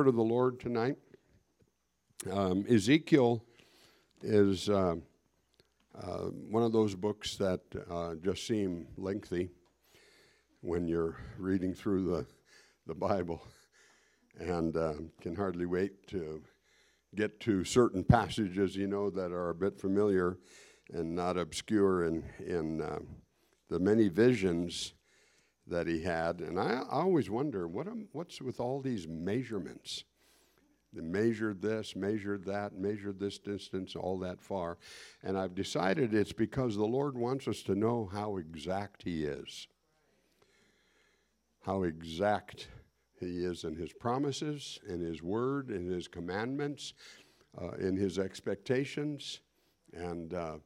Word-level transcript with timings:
word 0.00 0.08
of 0.08 0.16
the 0.16 0.22
Lord 0.22 0.58
tonight. 0.58 0.96
Um, 2.32 2.64
Ezekiel 2.70 3.44
is 4.22 4.70
uh, 4.70 4.94
uh, 5.94 6.18
one 6.48 6.62
of 6.62 6.72
those 6.72 6.94
books 6.94 7.36
that 7.36 7.60
uh, 7.90 8.14
just 8.14 8.46
seem 8.46 8.86
lengthy 8.96 9.50
when 10.62 10.88
you're 10.88 11.18
reading 11.36 11.74
through 11.74 12.06
the, 12.06 12.26
the 12.86 12.94
Bible 12.94 13.46
and 14.38 14.74
uh, 14.74 14.94
can 15.20 15.36
hardly 15.36 15.66
wait 15.66 16.06
to 16.06 16.40
get 17.14 17.38
to 17.40 17.62
certain 17.62 18.02
passages, 18.02 18.74
you 18.74 18.86
know, 18.86 19.10
that 19.10 19.32
are 19.32 19.50
a 19.50 19.54
bit 19.54 19.78
familiar 19.78 20.38
and 20.94 21.14
not 21.14 21.36
obscure 21.36 22.06
in, 22.06 22.24
in 22.46 22.80
uh, 22.80 23.00
the 23.68 23.78
many 23.78 24.08
visions 24.08 24.94
that 25.70 25.86
he 25.86 26.02
had. 26.02 26.40
And 26.40 26.58
I, 26.58 26.82
I 26.90 27.00
always 27.00 27.30
wonder 27.30 27.66
what 27.66 27.86
am, 27.86 28.08
what's 28.12 28.42
with 28.42 28.60
all 28.60 28.80
these 28.80 29.08
measurements? 29.08 30.04
They 30.92 31.02
measured 31.02 31.62
this, 31.62 31.94
measured 31.94 32.44
that, 32.46 32.76
measured 32.76 33.20
this 33.20 33.38
distance, 33.38 33.94
all 33.94 34.18
that 34.20 34.42
far. 34.42 34.78
And 35.22 35.38
I've 35.38 35.54
decided 35.54 36.12
it's 36.12 36.32
because 36.32 36.76
the 36.76 36.84
Lord 36.84 37.16
wants 37.16 37.46
us 37.46 37.62
to 37.62 37.74
know 37.74 38.10
how 38.12 38.38
exact 38.38 39.04
He 39.04 39.24
is. 39.24 39.68
How 41.62 41.84
exact 41.84 42.68
He 43.20 43.44
is 43.44 43.62
in 43.64 43.76
His 43.76 43.92
promises, 43.92 44.80
in 44.88 45.00
His 45.00 45.22
word, 45.22 45.70
in 45.70 45.88
His 45.88 46.08
commandments, 46.08 46.94
uh, 47.60 47.72
in 47.72 47.96
His 47.96 48.18
expectations. 48.18 49.40
And 49.92 50.34
uh, 50.34 50.56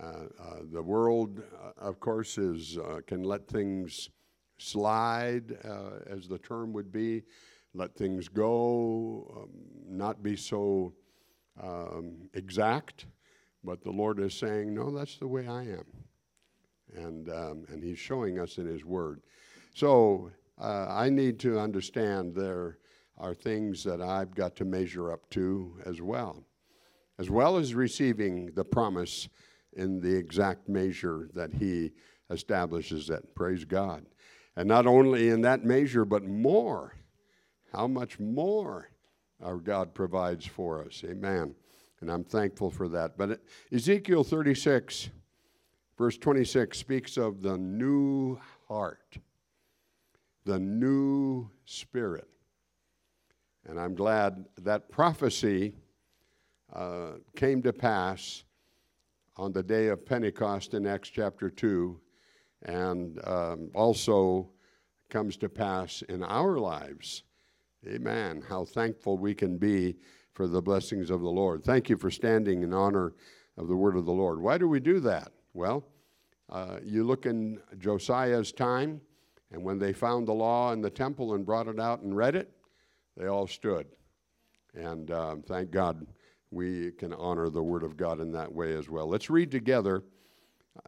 uh, 0.00 0.06
uh 0.06 0.56
the 0.72 0.82
world, 0.82 1.42
uh, 1.60 1.72
of 1.80 1.98
course, 1.98 2.38
is, 2.38 2.78
uh, 2.78 3.00
can 3.06 3.24
let 3.24 3.48
things 3.48 4.10
slide, 4.58 5.58
uh, 5.64 6.00
as 6.06 6.28
the 6.28 6.38
term 6.38 6.72
would 6.72 6.92
be, 6.92 7.22
let 7.74 7.94
things 7.96 8.28
go, 8.28 9.34
um, 9.36 9.50
not 9.88 10.22
be 10.22 10.36
so 10.36 10.94
um, 11.62 12.28
exact. 12.34 13.06
But 13.64 13.82
the 13.82 13.90
Lord 13.90 14.20
is 14.20 14.34
saying, 14.34 14.74
no, 14.74 14.90
that's 14.90 15.16
the 15.16 15.26
way 15.26 15.48
I 15.48 15.62
am. 15.62 15.84
And, 16.94 17.28
um, 17.30 17.64
and 17.68 17.82
He's 17.82 17.98
showing 17.98 18.38
us 18.38 18.58
in 18.58 18.66
His 18.66 18.84
Word. 18.84 19.22
So 19.74 20.30
uh, 20.60 20.86
I 20.88 21.10
need 21.10 21.40
to 21.40 21.58
understand 21.58 22.34
there 22.34 22.78
are 23.18 23.34
things 23.34 23.82
that 23.84 24.00
I've 24.00 24.34
got 24.34 24.54
to 24.56 24.64
measure 24.64 25.10
up 25.10 25.28
to 25.30 25.76
as 25.86 26.00
well, 26.02 26.44
as 27.18 27.30
well 27.30 27.56
as 27.56 27.74
receiving 27.74 28.52
the 28.54 28.64
promise 28.64 29.28
in 29.72 30.00
the 30.00 30.14
exact 30.14 30.68
measure 30.68 31.28
that 31.34 31.54
He 31.54 31.92
establishes 32.30 33.10
it. 33.10 33.34
Praise 33.34 33.64
God. 33.64 34.04
And 34.56 34.68
not 34.68 34.86
only 34.86 35.28
in 35.28 35.40
that 35.42 35.64
measure, 35.64 36.04
but 36.04 36.24
more. 36.24 36.94
How 37.72 37.88
much 37.88 38.20
more 38.20 38.90
our 39.42 39.56
God 39.56 39.94
provides 39.94 40.46
for 40.46 40.84
us. 40.84 41.02
Amen. 41.04 41.54
And 42.00 42.10
I'm 42.10 42.24
thankful 42.24 42.70
for 42.70 42.88
that. 42.88 43.16
But 43.16 43.40
Ezekiel 43.72 44.24
36, 44.24 45.10
verse 45.96 46.18
26, 46.18 46.76
speaks 46.78 47.16
of 47.16 47.42
the 47.42 47.58
new 47.58 48.38
heart, 48.68 49.18
the 50.44 50.58
new 50.58 51.50
spirit. 51.64 52.28
And 53.66 53.80
I'm 53.80 53.94
glad 53.94 54.44
that 54.58 54.90
prophecy 54.90 55.74
uh, 56.72 57.12
came 57.36 57.62
to 57.62 57.72
pass 57.72 58.44
on 59.36 59.52
the 59.52 59.62
day 59.62 59.88
of 59.88 60.04
Pentecost 60.04 60.74
in 60.74 60.86
Acts 60.86 61.08
chapter 61.08 61.50
2 61.50 61.98
and 62.64 63.20
um, 63.26 63.70
also 63.74 64.50
comes 65.10 65.36
to 65.36 65.48
pass 65.48 66.02
in 66.08 66.22
our 66.22 66.58
lives. 66.58 67.24
Amen. 67.86 68.42
How 68.48 68.64
thankful 68.64 69.18
we 69.18 69.34
can 69.34 69.58
be 69.58 69.96
for 70.32 70.48
the 70.48 70.62
blessings 70.62 71.10
of 71.10 71.20
the 71.20 71.28
Lord. 71.28 71.64
Thank 71.64 71.88
you 71.88 71.96
for 71.96 72.10
standing 72.10 72.62
in 72.62 72.72
honor 72.72 73.12
of 73.56 73.68
the 73.68 73.76
word 73.76 73.96
of 73.96 74.06
the 74.06 74.12
Lord. 74.12 74.40
Why 74.40 74.58
do 74.58 74.68
we 74.68 74.80
do 74.80 75.00
that? 75.00 75.32
Well, 75.52 75.84
uh, 76.50 76.78
you 76.82 77.04
look 77.04 77.26
in 77.26 77.60
Josiah's 77.78 78.52
time, 78.52 79.00
and 79.52 79.62
when 79.62 79.78
they 79.78 79.92
found 79.92 80.26
the 80.26 80.32
law 80.32 80.72
in 80.72 80.80
the 80.80 80.90
temple 80.90 81.34
and 81.34 81.46
brought 81.46 81.68
it 81.68 81.78
out 81.78 82.00
and 82.00 82.16
read 82.16 82.34
it, 82.34 82.50
they 83.16 83.26
all 83.26 83.46
stood. 83.46 83.86
And 84.74 85.10
um, 85.12 85.42
thank 85.42 85.70
God 85.70 86.06
we 86.50 86.90
can 86.92 87.12
honor 87.12 87.48
the 87.48 87.62
word 87.62 87.82
of 87.82 87.96
God 87.96 88.20
in 88.20 88.32
that 88.32 88.52
way 88.52 88.74
as 88.74 88.88
well. 88.88 89.08
Let's 89.08 89.30
read 89.30 89.50
together 89.50 90.02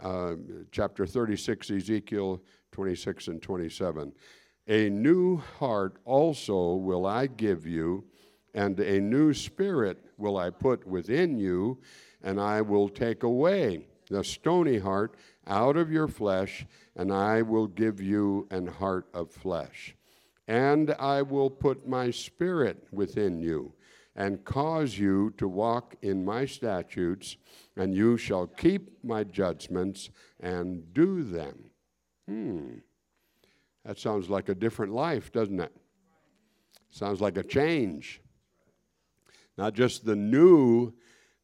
uh, 0.03 0.35
chapter 0.73 1.07
36, 1.07 1.71
Ezekiel 1.71 2.43
26 2.73 3.29
and 3.29 3.43
27. 3.43 4.13
A 4.69 4.91
new 4.91 5.37
heart 5.59 5.97
also 6.05 6.75
will 6.75 7.07
I 7.07 7.27
give 7.27 7.67
you, 7.67 8.05
and 8.55 8.79
a 8.81 9.01
new 9.01 9.33
spirit 9.33 10.05
will 10.19 10.37
I 10.37 10.51
put 10.51 10.87
within 10.87 11.39
you, 11.39 11.79
and 12.23 12.41
I 12.41 12.63
will 12.63 12.89
take 12.89 13.23
away 13.23 13.87
the 14.11 14.25
stony 14.25 14.79
heart 14.79 15.17
out 15.47 15.77
of 15.77 15.91
your 15.91 16.09
flesh, 16.09 16.67
and 16.97 17.13
I 17.13 17.43
will 17.43 17.67
give 17.67 18.01
you 18.01 18.47
an 18.51 18.67
heart 18.67 19.07
of 19.15 19.31
flesh. 19.31 19.95
And 20.49 20.95
I 20.99 21.23
will 21.23 21.51
put 21.51 21.89
my 21.89 22.11
spirit 22.11 22.87
within 22.93 23.41
you 23.41 23.73
and 24.17 24.45
cause 24.45 24.99
you 24.99 25.33
to 25.37 25.47
walk 25.47 25.95
in 26.01 26.25
my 26.25 26.47
statutes, 26.47 27.37
and 27.77 27.95
you 27.95 28.17
shall 28.17 28.47
keep 28.47 29.05
my 29.05 29.23
judgments 29.23 30.09
and 30.41 30.93
do 30.95 31.23
them. 31.23 31.71
Hmm. 32.27 32.79
That 33.85 33.99
sounds 33.99 34.31
like 34.31 34.49
a 34.49 34.55
different 34.55 34.93
life, 34.95 35.31
doesn't 35.31 35.61
it? 35.61 35.73
Sounds 36.91 37.21
like 37.21 37.37
a 37.37 37.43
change. 37.43 38.23
Not 39.59 39.75
just 39.75 40.05
the 40.05 40.17
new 40.17 40.95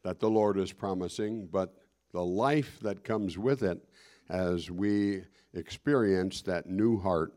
that 0.02 0.18
the 0.18 0.30
Lord 0.30 0.58
is 0.58 0.72
promising, 0.72 1.48
but 1.52 1.74
the 2.12 2.24
life 2.24 2.78
that 2.80 3.04
comes 3.04 3.38
with 3.38 3.62
it 3.62 3.78
as 4.28 4.70
we 4.70 5.22
experience 5.54 6.42
that 6.42 6.66
new 6.66 6.98
heart 6.98 7.34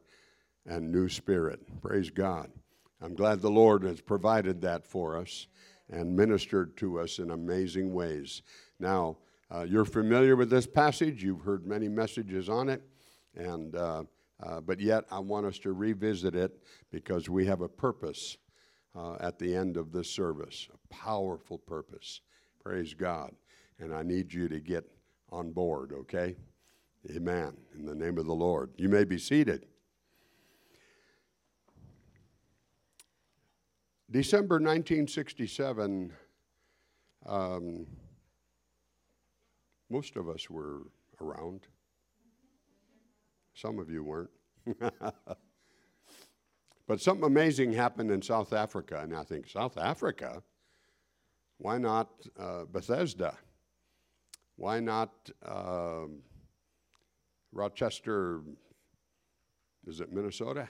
and 0.65 0.91
new 0.91 1.09
spirit. 1.09 1.59
Praise 1.81 2.09
God. 2.09 2.49
I'm 3.05 3.13
glad 3.13 3.39
the 3.39 3.51
Lord 3.51 3.83
has 3.83 4.01
provided 4.01 4.61
that 4.63 4.87
for 4.87 5.15
us 5.15 5.45
and 5.91 6.15
ministered 6.15 6.75
to 6.77 6.99
us 6.99 7.19
in 7.19 7.29
amazing 7.29 7.93
ways. 7.93 8.41
Now, 8.79 9.17
uh, 9.53 9.61
you're 9.61 9.85
familiar 9.85 10.35
with 10.35 10.49
this 10.49 10.65
passage, 10.65 11.23
you've 11.23 11.41
heard 11.41 11.67
many 11.67 11.87
messages 11.87 12.49
on 12.49 12.67
it, 12.67 12.81
and, 13.35 13.75
uh, 13.75 14.05
uh, 14.41 14.59
but 14.61 14.79
yet 14.79 15.03
I 15.11 15.19
want 15.19 15.45
us 15.45 15.59
to 15.59 15.73
revisit 15.73 16.33
it 16.33 16.57
because 16.91 17.29
we 17.29 17.45
have 17.45 17.61
a 17.61 17.69
purpose 17.69 18.37
uh, 18.95 19.17
at 19.19 19.37
the 19.37 19.55
end 19.55 19.77
of 19.77 19.91
this 19.91 20.09
service, 20.09 20.67
a 20.73 20.87
powerful 20.91 21.59
purpose. 21.59 22.21
Praise 22.59 22.95
God. 22.95 23.35
And 23.77 23.93
I 23.93 24.01
need 24.01 24.33
you 24.33 24.47
to 24.47 24.59
get 24.59 24.83
on 25.29 25.51
board, 25.51 25.91
okay? 25.93 26.37
Amen. 27.15 27.55
In 27.75 27.85
the 27.85 27.93
name 27.93 28.17
of 28.17 28.25
the 28.25 28.33
Lord. 28.33 28.71
You 28.77 28.89
may 28.89 29.03
be 29.03 29.19
seated. 29.19 29.67
December 34.11 34.55
1967, 34.55 36.13
um, 37.25 37.87
most 39.89 40.15
of 40.15 40.29
us 40.29 40.47
were 40.47 40.83
around. 41.19 41.61
Some 43.55 43.79
of 43.79 43.89
you 43.89 44.03
weren't. 44.03 44.29
but 46.87 47.01
something 47.01 47.25
amazing 47.25 47.73
happened 47.73 48.11
in 48.11 48.21
South 48.21 48.53
Africa, 48.53 48.99
and 49.01 49.15
I 49.15 49.23
think, 49.23 49.49
South 49.49 49.77
Africa? 49.77 50.43
Why 51.57 51.79
not 51.79 52.09
uh, 52.39 52.65
Bethesda? 52.65 53.35
Why 54.55 54.79
not 54.79 55.31
uh, 55.43 56.05
Rochester? 57.51 58.41
Is 59.87 59.99
it 59.99 60.13
Minnesota? 60.13 60.69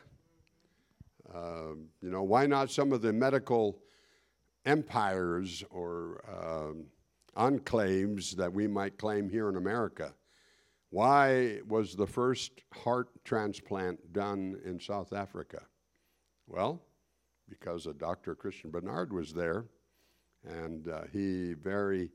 Uh, 1.33 1.75
you 2.01 2.09
know, 2.09 2.23
why 2.23 2.45
not 2.45 2.69
some 2.69 2.91
of 2.91 3.01
the 3.01 3.11
medical 3.11 3.79
empires 4.65 5.63
or 5.69 6.23
uh, 6.27 7.39
enclaves 7.41 8.35
that 8.35 8.51
we 8.51 8.67
might 8.67 8.97
claim 8.97 9.29
here 9.29 9.49
in 9.49 9.55
America? 9.55 10.13
Why 10.89 11.59
was 11.67 11.95
the 11.95 12.07
first 12.07 12.51
heart 12.73 13.09
transplant 13.23 14.13
done 14.13 14.59
in 14.63 14.79
South 14.79 15.13
Africa? 15.13 15.63
Well, 16.47 16.81
because 17.49 17.85
of 17.85 17.97
Dr. 17.97 18.35
Christiaan 18.35 18.71
Barnard 18.71 19.11
was 19.11 19.33
there, 19.33 19.65
and 20.47 20.87
uh, 20.87 21.01
he 21.11 21.53
very 21.53 22.11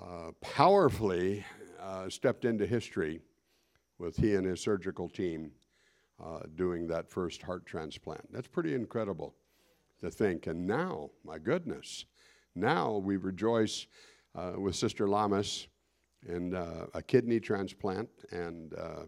uh, 0.00 0.30
powerfully 0.40 1.44
uh, 1.80 2.08
stepped 2.08 2.44
into 2.44 2.66
history 2.66 3.20
with 3.98 4.16
he 4.16 4.34
and 4.34 4.46
his 4.46 4.60
surgical 4.60 5.08
team 5.08 5.50
uh, 6.24 6.40
doing 6.56 6.86
that 6.88 7.08
first 7.08 7.42
heart 7.42 7.66
transplant. 7.66 8.32
That's 8.32 8.48
pretty 8.48 8.74
incredible 8.74 9.34
to 10.00 10.10
think. 10.10 10.46
And 10.46 10.66
now, 10.66 11.10
my 11.24 11.38
goodness, 11.38 12.06
now 12.54 12.96
we 12.96 13.16
rejoice 13.16 13.86
uh, 14.34 14.52
with 14.56 14.76
Sister 14.76 15.08
Lamas 15.08 15.68
in 16.26 16.54
uh, 16.54 16.86
a 16.94 17.02
kidney 17.02 17.40
transplant 17.40 18.08
and 18.30 18.74
uh, 18.74 19.04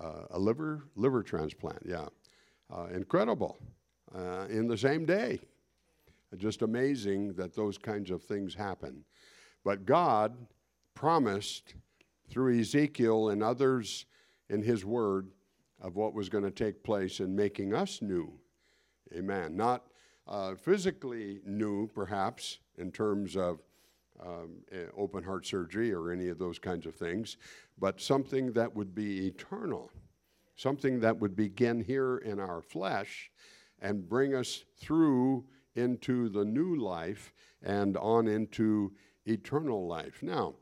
uh, 0.00 0.26
a 0.30 0.38
liver 0.38 0.88
liver 0.96 1.22
transplant. 1.22 1.82
Yeah, 1.84 2.08
uh, 2.70 2.86
incredible. 2.92 3.58
in 4.48 4.68
the 4.68 4.76
same 4.76 5.04
day, 5.04 5.40
Just 6.36 6.62
amazing 6.62 7.34
that 7.34 7.54
those 7.54 7.78
kinds 7.78 8.10
of 8.10 8.22
things 8.22 8.54
happen. 8.54 9.04
But 9.64 9.84
God 9.84 10.34
promised 10.94 11.74
through 12.30 12.58
Ezekiel 12.58 13.28
and 13.28 13.42
others 13.42 14.06
in 14.48 14.62
His 14.62 14.84
Word 14.84 15.30
of 15.82 15.96
what 15.96 16.14
was 16.14 16.28
going 16.28 16.44
to 16.44 16.50
take 16.50 16.82
place 16.82 17.20
in 17.20 17.36
making 17.36 17.74
us 17.74 18.00
new. 18.00 18.32
Amen. 19.14 19.56
Not 19.56 19.88
uh, 20.26 20.54
physically 20.54 21.40
new, 21.44 21.88
perhaps, 21.88 22.60
in 22.78 22.90
terms 22.90 23.36
of 23.36 23.60
um, 24.24 24.58
eh, 24.70 24.84
open 24.96 25.24
heart 25.24 25.44
surgery 25.44 25.92
or 25.92 26.10
any 26.10 26.28
of 26.28 26.38
those 26.38 26.58
kinds 26.58 26.86
of 26.86 26.94
things, 26.94 27.36
but 27.78 28.00
something 28.00 28.52
that 28.52 28.74
would 28.74 28.94
be 28.94 29.26
eternal, 29.26 29.90
something 30.54 31.00
that 31.00 31.18
would 31.18 31.34
begin 31.34 31.82
here 31.82 32.18
in 32.18 32.38
our 32.38 32.62
flesh 32.62 33.30
and 33.80 34.08
bring 34.08 34.34
us 34.34 34.64
through 34.78 35.44
into 35.74 36.28
the 36.28 36.44
new 36.44 36.76
life 36.76 37.32
and 37.62 37.96
on 37.96 38.28
into 38.28 38.92
eternal 39.26 39.88
life. 39.88 40.22
Now, 40.22 40.54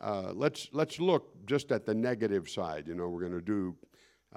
uh, 0.00 0.32
let's 0.34 0.68
let's 0.72 1.00
look 1.00 1.46
just 1.46 1.70
at 1.72 1.86
the 1.86 1.94
negative 1.94 2.48
side. 2.48 2.88
You 2.88 2.94
know, 2.94 3.08
we're 3.08 3.20
going 3.20 3.32
to 3.32 3.40
do 3.40 3.76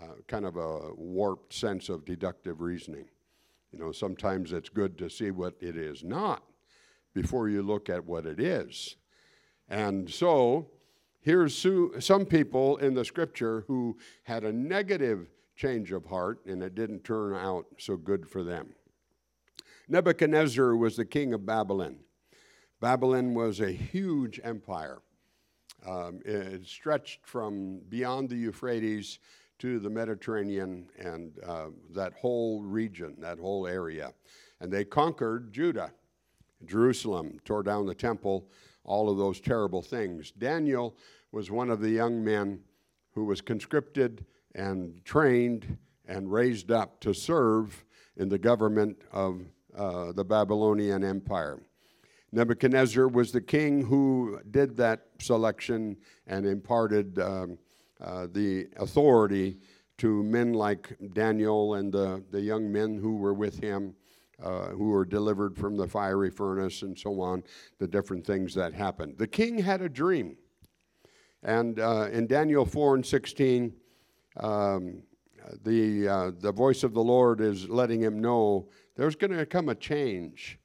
uh, 0.02 0.14
kind 0.28 0.46
of 0.46 0.56
a 0.56 0.94
warped 0.96 1.54
sense 1.54 1.90
of 1.90 2.06
deductive 2.06 2.62
reasoning. 2.62 3.06
You 3.72 3.80
know, 3.80 3.92
sometimes 3.92 4.54
it's 4.54 4.70
good 4.70 4.98
to 4.98 5.10
see 5.10 5.32
what 5.32 5.56
it 5.60 5.76
is 5.76 6.04
not 6.04 6.44
before 7.14 7.50
you 7.50 7.62
look 7.62 7.90
at 7.90 8.06
what 8.06 8.26
it 8.26 8.40
is. 8.40 8.96
And 9.68 10.10
so, 10.10 10.68
here's 11.22 11.66
some 12.00 12.26
people 12.26 12.78
in 12.78 12.94
the 12.94 13.06
scripture 13.06 13.64
who 13.68 13.98
had 14.24 14.44
a 14.44 14.54
negative 14.54 15.28
change 15.56 15.92
of 15.92 16.06
heart 16.06 16.40
and 16.46 16.64
it 16.64 16.74
didn't 16.74 17.04
turn 17.04 17.36
out 17.36 17.66
so 17.78 17.98
good 17.98 18.28
for 18.28 18.44
them. 18.44 18.74
Nebuchadnezzar 19.88 20.76
was 20.76 20.96
the 20.96 21.06
king 21.06 21.34
of 21.34 21.46
Babylon. 21.46 21.98
Babylon 22.80 23.34
was 23.34 23.60
a 23.60 23.72
huge 23.72 24.40
empire. 24.44 25.00
Um, 25.86 26.22
it 26.26 26.66
stretched 26.66 27.26
from 27.26 27.80
beyond 27.90 28.30
the 28.30 28.36
Euphrates 28.36 29.20
to 29.60 29.80
the 29.80 29.90
Mediterranean 29.90 30.90
and 30.98 31.34
uh, 31.46 31.68
that 31.92 32.14
whole 32.14 32.62
region, 32.62 33.16
that 33.20 33.40
whole 33.40 33.68
area. 33.68 34.14
And 34.60 34.72
they 34.72 34.86
conquered 34.86 35.54
Judah, 35.54 35.92
Jerusalem, 36.66 37.40
tore 37.46 37.64
down 37.64 37.86
the 37.86 37.96
temple, 37.96 38.48
all 38.84 39.10
of 39.10 39.18
those 39.18 39.40
terrible 39.40 39.82
things. 39.82 40.32
Daniel 40.32 40.96
was 41.32 41.52
one 41.52 41.70
of 41.70 41.82
the 41.82 41.90
young 41.90 42.24
men 42.24 42.60
who 43.12 43.26
was 43.26 43.42
conscripted 43.42 44.26
and 44.56 45.04
trained 45.06 45.78
and 46.08 46.32
raised 46.32 46.72
up 46.72 47.00
to 47.02 47.14
serve 47.14 47.86
in 48.18 48.30
the 48.30 48.38
government 48.38 48.98
of 49.12 49.42
uh, 49.78 50.12
the 50.12 50.26
Babylonian 50.26 51.04
Empire. 51.04 51.60
Nebuchadnezzar 52.32 53.08
was 53.08 53.32
the 53.32 53.42
king 53.42 53.84
who 53.84 54.40
did 54.52 54.76
that 54.78 55.06
selection 55.20 55.98
and 56.28 56.46
imparted 56.46 57.18
um, 57.20 57.58
uh, 58.04 58.28
the 58.32 58.68
authority 58.78 59.58
to 59.98 60.24
men 60.24 60.54
like 60.54 60.96
Daniel 61.14 61.76
and 61.76 61.92
the, 61.92 62.24
the 62.32 62.42
young 62.42 62.72
men 62.72 62.98
who 62.98 63.18
were 63.18 63.34
with 63.34 63.60
him, 63.60 63.94
uh, 64.42 64.68
who 64.68 64.90
were 64.90 65.06
delivered 65.06 65.58
from 65.58 65.76
the 65.76 65.88
fiery 65.88 66.30
furnace 66.30 66.82
and 66.82 66.98
so 66.98 67.20
on, 67.22 67.44
the 67.80 67.88
different 67.88 68.26
things 68.26 68.54
that 68.56 68.74
happened. 68.74 69.18
The 69.18 69.28
king 69.28 69.58
had 69.58 69.82
a 69.82 69.90
dream. 69.90 70.38
And 71.44 71.80
uh, 71.80 72.08
in 72.12 72.28
Daniel 72.28 72.66
4 72.66 72.96
and 72.96 73.06
16, 73.06 73.74
um, 74.38 75.04
the, 75.64 76.08
uh, 76.08 76.32
the 76.40 76.52
voice 76.52 76.84
of 76.84 76.94
the 76.94 77.04
Lord 77.04 77.42
is 77.42 77.68
letting 77.70 78.02
him 78.02 78.20
know 78.20 78.70
there's 78.96 79.16
going 79.16 79.32
to 79.32 79.46
come 79.46 79.70
a 79.70 79.76
change. 79.76 80.59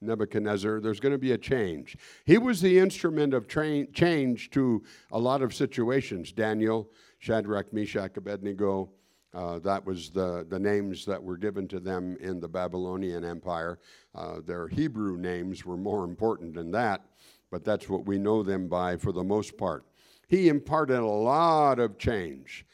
Nebuchadnezzar, 0.00 0.80
there's 0.80 1.00
going 1.00 1.12
to 1.12 1.18
be 1.18 1.32
a 1.32 1.38
change. 1.38 1.96
He 2.24 2.38
was 2.38 2.60
the 2.60 2.78
instrument 2.78 3.34
of 3.34 3.48
tra- 3.48 3.86
change 3.86 4.50
to 4.50 4.82
a 5.12 5.18
lot 5.18 5.42
of 5.42 5.54
situations. 5.54 6.32
Daniel, 6.32 6.90
Shadrach, 7.18 7.72
Meshach, 7.72 8.16
Abednego, 8.16 8.90
uh, 9.34 9.58
that 9.58 9.84
was 9.84 10.10
the, 10.10 10.46
the 10.48 10.58
names 10.58 11.04
that 11.04 11.22
were 11.22 11.36
given 11.36 11.68
to 11.68 11.80
them 11.80 12.16
in 12.20 12.40
the 12.40 12.48
Babylonian 12.48 13.24
Empire. 13.24 13.78
Uh, 14.14 14.40
their 14.44 14.68
Hebrew 14.68 15.18
names 15.18 15.66
were 15.66 15.76
more 15.76 16.04
important 16.04 16.54
than 16.54 16.70
that, 16.70 17.02
but 17.50 17.64
that's 17.64 17.88
what 17.88 18.06
we 18.06 18.18
know 18.18 18.42
them 18.42 18.68
by 18.68 18.96
for 18.96 19.12
the 19.12 19.22
most 19.22 19.58
part. 19.58 19.84
He 20.28 20.48
imparted 20.48 20.98
a 20.98 21.06
lot 21.06 21.78
of 21.78 21.98
change, 21.98 22.64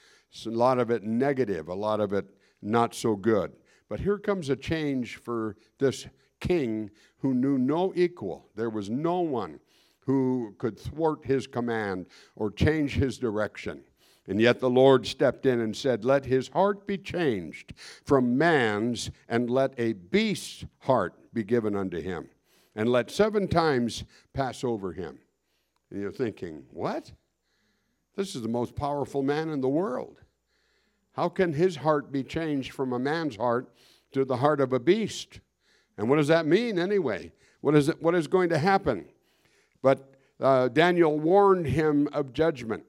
a 0.47 0.51
lot 0.51 0.79
of 0.79 0.91
it 0.91 1.03
negative, 1.03 1.69
a 1.69 1.75
lot 1.75 2.01
of 2.01 2.13
it 2.13 2.27
not 2.63 2.95
so 2.95 3.17
good. 3.17 3.53
But 3.89 4.01
here 4.01 4.19
comes 4.19 4.49
a 4.49 4.57
change 4.57 5.17
for 5.17 5.57
this 5.79 6.07
king 6.41 6.91
who 7.25 7.33
knew 7.33 7.57
no 7.57 7.91
equal. 7.97 8.51
There 8.55 8.69
was 8.69 8.91
no 8.91 9.21
one 9.21 9.59
who 10.01 10.55
could 10.59 10.79
thwart 10.79 11.25
his 11.25 11.47
command 11.47 12.05
or 12.37 12.51
change 12.51 12.97
his 12.97 13.17
direction. 13.17 13.83
And 14.27 14.39
yet 14.39 14.61
the 14.61 14.69
Lord 14.69 15.07
stepped 15.07 15.47
in 15.47 15.61
and 15.61 15.75
said, 15.75 16.05
Let 16.05 16.27
his 16.27 16.49
heart 16.49 16.87
be 16.87 16.99
changed 16.99 17.73
from 18.05 18.37
man's, 18.37 19.11
and 19.27 19.49
let 19.49 19.73
a 19.79 19.95
beast's 19.95 20.67
heart 20.81 21.15
be 21.33 21.43
given 21.43 21.75
unto 21.75 21.99
him, 21.99 22.29
and 22.77 22.91
let 22.91 23.11
seven 23.11 23.49
times 23.49 24.05
pass 24.35 24.63
over 24.63 24.93
him. 24.93 25.19
And 25.91 26.03
you're 26.03 26.13
thinking, 26.13 26.65
What? 26.69 27.11
This 28.17 28.37
is 28.37 28.43
the 28.43 28.49
most 28.49 28.77
powerful 28.77 29.23
man 29.23 29.49
in 29.49 29.63
the 29.63 29.69
world. 29.71 30.21
How 31.13 31.31
can 31.31 31.55
his 31.55 31.77
heart 31.77 32.13
be 32.13 32.23
changed 32.23 32.75
from 32.75 32.93
a 32.93 32.99
man's 32.99 33.37
heart 33.37 33.73
to 34.13 34.27
the 34.27 34.37
heart 34.37 34.61
of 34.61 34.75
a 34.75 34.79
beast? 34.79 35.41
And 35.97 36.09
what 36.09 36.17
does 36.17 36.29
that 36.29 36.47
mean 36.47 36.79
anyway? 36.79 37.33
What 37.61 37.75
is, 37.75 37.89
it, 37.89 38.03
what 38.03 38.15
is 38.15 38.27
going 38.27 38.49
to 38.51 38.59
happen? 38.59 39.07
But 39.83 40.15
uh, 40.41 40.69
Daniel 40.69 41.19
warned 41.19 41.67
him 41.67 42.09
of 42.13 42.33
judgment 42.33 42.85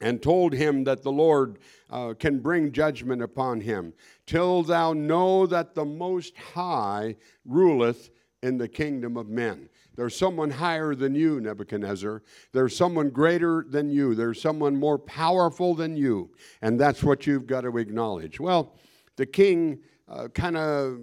and 0.00 0.22
told 0.22 0.52
him 0.52 0.84
that 0.84 1.02
the 1.02 1.12
Lord 1.12 1.58
uh, 1.90 2.14
can 2.18 2.40
bring 2.40 2.72
judgment 2.72 3.22
upon 3.22 3.60
him, 3.60 3.92
till 4.26 4.62
thou 4.62 4.92
know 4.92 5.46
that 5.46 5.74
the 5.74 5.84
Most 5.84 6.36
High 6.36 7.16
ruleth 7.44 8.10
in 8.42 8.58
the 8.58 8.68
kingdom 8.68 9.16
of 9.16 9.28
men. 9.28 9.68
There's 9.96 10.16
someone 10.16 10.50
higher 10.50 10.94
than 10.94 11.14
you, 11.14 11.40
Nebuchadnezzar. 11.40 12.22
There's 12.52 12.76
someone 12.76 13.10
greater 13.10 13.64
than 13.68 13.90
you. 13.90 14.14
There's 14.14 14.42
someone 14.42 14.76
more 14.76 14.98
powerful 14.98 15.74
than 15.74 15.96
you. 15.96 16.30
And 16.60 16.78
that's 16.78 17.02
what 17.02 17.26
you've 17.26 17.46
got 17.46 17.60
to 17.60 17.78
acknowledge. 17.78 18.40
Well, 18.40 18.74
the 19.16 19.26
king 19.26 19.78
uh, 20.08 20.28
kind 20.28 20.56
of 20.56 20.98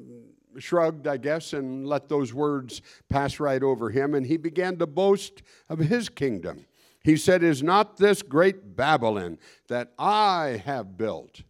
shrugged, 0.58 1.08
I 1.08 1.18
guess, 1.18 1.54
and 1.54 1.88
let 1.88 2.10
those 2.10 2.34
words 2.34 2.82
pass 3.10 3.40
right 3.40 3.62
over 3.62 3.90
him, 3.90 4.16
and 4.16 4.26
he 4.26 4.38
began 4.38 4.78
to 4.78 4.88
boast 4.88 5.42
of 5.70 5.80
his 5.80 6.10
kingdom. 6.10 6.66
He 7.04 7.18
said, 7.18 7.44
Is 7.44 7.64
not 7.64 7.98
this 7.98 8.22
great 8.22 8.76
Babylon 8.76 9.40
that 9.68 9.94
I 9.98 10.62
have 10.66 10.98
built? 10.98 11.42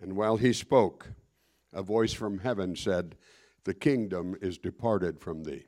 And 0.00 0.16
while 0.16 0.36
he 0.36 0.52
spoke, 0.52 1.08
a 1.72 1.82
voice 1.82 2.12
from 2.12 2.38
heaven 2.38 2.74
said, 2.74 3.16
The 3.64 3.74
kingdom 3.74 4.36
is 4.40 4.58
departed 4.58 5.20
from 5.20 5.44
thee. 5.44 5.66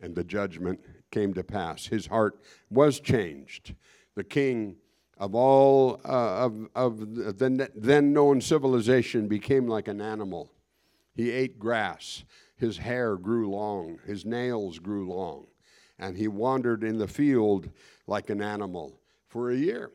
And 0.00 0.14
the 0.14 0.24
judgment 0.24 0.80
came 1.10 1.34
to 1.34 1.44
pass. 1.44 1.86
His 1.86 2.06
heart 2.06 2.40
was 2.70 3.00
changed. 3.00 3.74
The 4.14 4.24
king 4.24 4.76
of 5.18 5.34
all 5.34 6.00
uh, 6.04 6.46
of, 6.46 6.68
of 6.74 7.14
the 7.14 7.70
then 7.74 8.12
known 8.12 8.40
civilization 8.40 9.28
became 9.28 9.68
like 9.68 9.88
an 9.88 10.00
animal 10.00 10.50
he 11.14 11.30
ate 11.30 11.58
grass. 11.58 12.24
His 12.56 12.78
hair 12.78 13.16
grew 13.16 13.50
long. 13.50 13.98
His 14.06 14.24
nails 14.24 14.78
grew 14.78 15.08
long. 15.08 15.46
And 15.98 16.16
he 16.16 16.28
wandered 16.28 16.82
in 16.82 16.98
the 16.98 17.08
field 17.08 17.70
like 18.06 18.30
an 18.30 18.42
animal 18.42 18.98
for 19.28 19.50
a 19.50 19.56
year. 19.56 19.90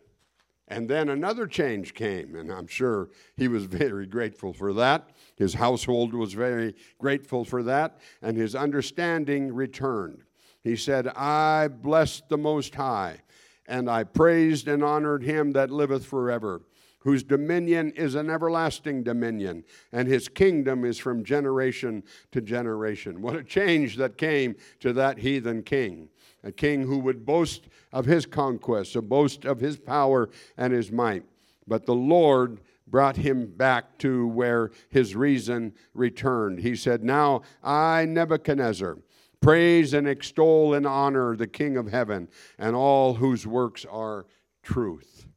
And 0.67 0.87
then 0.87 1.09
another 1.09 1.47
change 1.47 1.95
came, 1.95 2.35
and 2.35 2.51
I'm 2.51 2.67
sure 2.67 3.09
he 3.35 3.47
was 3.47 3.65
very 3.65 4.05
grateful 4.05 4.53
for 4.53 4.71
that. 4.73 5.09
His 5.35 5.55
household 5.55 6.13
was 6.13 6.33
very 6.33 6.75
grateful 6.99 7.43
for 7.43 7.63
that, 7.63 7.97
and 8.21 8.37
his 8.37 8.53
understanding 8.53 9.51
returned. 9.51 10.21
He 10.63 10.75
said, 10.75 11.07
I 11.07 11.69
blessed 11.69 12.29
the 12.29 12.37
Most 12.37 12.75
High, 12.75 13.21
and 13.65 13.89
I 13.89 14.03
praised 14.03 14.67
and 14.67 14.83
honored 14.83 15.23
him 15.23 15.53
that 15.53 15.71
liveth 15.71 16.05
forever 16.05 16.61
whose 16.99 17.23
dominion 17.23 17.91
is 17.91 18.15
an 18.15 18.29
everlasting 18.29 19.03
dominion, 19.03 19.63
and 19.91 20.07
his 20.07 20.27
kingdom 20.27 20.83
is 20.83 20.97
from 20.97 21.23
generation 21.23 22.03
to 22.31 22.41
generation. 22.41 23.21
What 23.21 23.35
a 23.35 23.43
change 23.43 23.95
that 23.97 24.17
came 24.17 24.55
to 24.81 24.93
that 24.93 25.19
heathen 25.19 25.63
king. 25.63 26.09
A 26.43 26.51
king 26.51 26.83
who 26.83 26.99
would 26.99 27.25
boast 27.25 27.67
of 27.91 28.05
his 28.05 28.25
conquests, 28.25 28.95
a 28.95 29.01
boast 29.01 29.45
of 29.45 29.59
his 29.59 29.77
power 29.77 30.29
and 30.57 30.73
his 30.73 30.91
might. 30.91 31.23
But 31.67 31.85
the 31.85 31.95
Lord 31.95 32.61
brought 32.87 33.17
him 33.17 33.45
back 33.45 33.97
to 33.99 34.27
where 34.27 34.71
his 34.89 35.15
reason 35.15 35.73
returned. 35.93 36.59
He 36.59 36.75
said, 36.75 37.03
Now 37.03 37.41
I, 37.63 38.05
Nebuchadnezzar, 38.05 38.97
praise 39.41 39.93
and 39.93 40.07
extol 40.07 40.73
and 40.73 40.87
honor 40.87 41.35
the 41.35 41.47
King 41.47 41.77
of 41.77 41.91
heaven 41.91 42.27
and 42.57 42.75
all 42.75 43.15
whose 43.15 43.45
works 43.45 43.85
are 43.85 44.25
truth. 44.63 45.27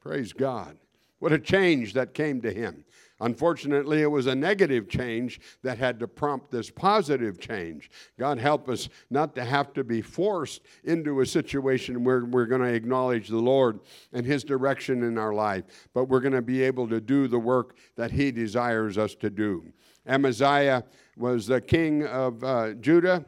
Praise 0.00 0.32
God. 0.32 0.78
What 1.20 1.32
a 1.32 1.38
change 1.38 1.92
that 1.94 2.12
came 2.12 2.40
to 2.40 2.52
him. 2.52 2.84
Unfortunately, 3.22 4.00
it 4.00 4.10
was 4.10 4.26
a 4.26 4.34
negative 4.34 4.88
change 4.88 5.40
that 5.62 5.76
had 5.76 6.00
to 6.00 6.08
prompt 6.08 6.50
this 6.50 6.70
positive 6.70 7.38
change. 7.38 7.90
God 8.18 8.38
help 8.38 8.68
us 8.68 8.88
not 9.10 9.34
to 9.34 9.44
have 9.44 9.74
to 9.74 9.84
be 9.84 10.00
forced 10.00 10.62
into 10.84 11.20
a 11.20 11.26
situation 11.26 12.02
where 12.02 12.24
we're 12.24 12.46
going 12.46 12.62
to 12.62 12.72
acknowledge 12.72 13.28
the 13.28 13.36
Lord 13.36 13.80
and 14.14 14.24
His 14.24 14.42
direction 14.42 15.02
in 15.02 15.18
our 15.18 15.34
life, 15.34 15.64
but 15.92 16.06
we're 16.06 16.20
going 16.20 16.32
to 16.32 16.40
be 16.40 16.62
able 16.62 16.88
to 16.88 17.00
do 17.00 17.28
the 17.28 17.38
work 17.38 17.76
that 17.96 18.10
He 18.10 18.30
desires 18.30 18.96
us 18.96 19.14
to 19.16 19.28
do. 19.28 19.70
Amaziah 20.06 20.82
was 21.16 21.46
the 21.46 21.60
king 21.60 22.06
of 22.06 22.42
uh, 22.42 22.72
Judah, 22.74 23.26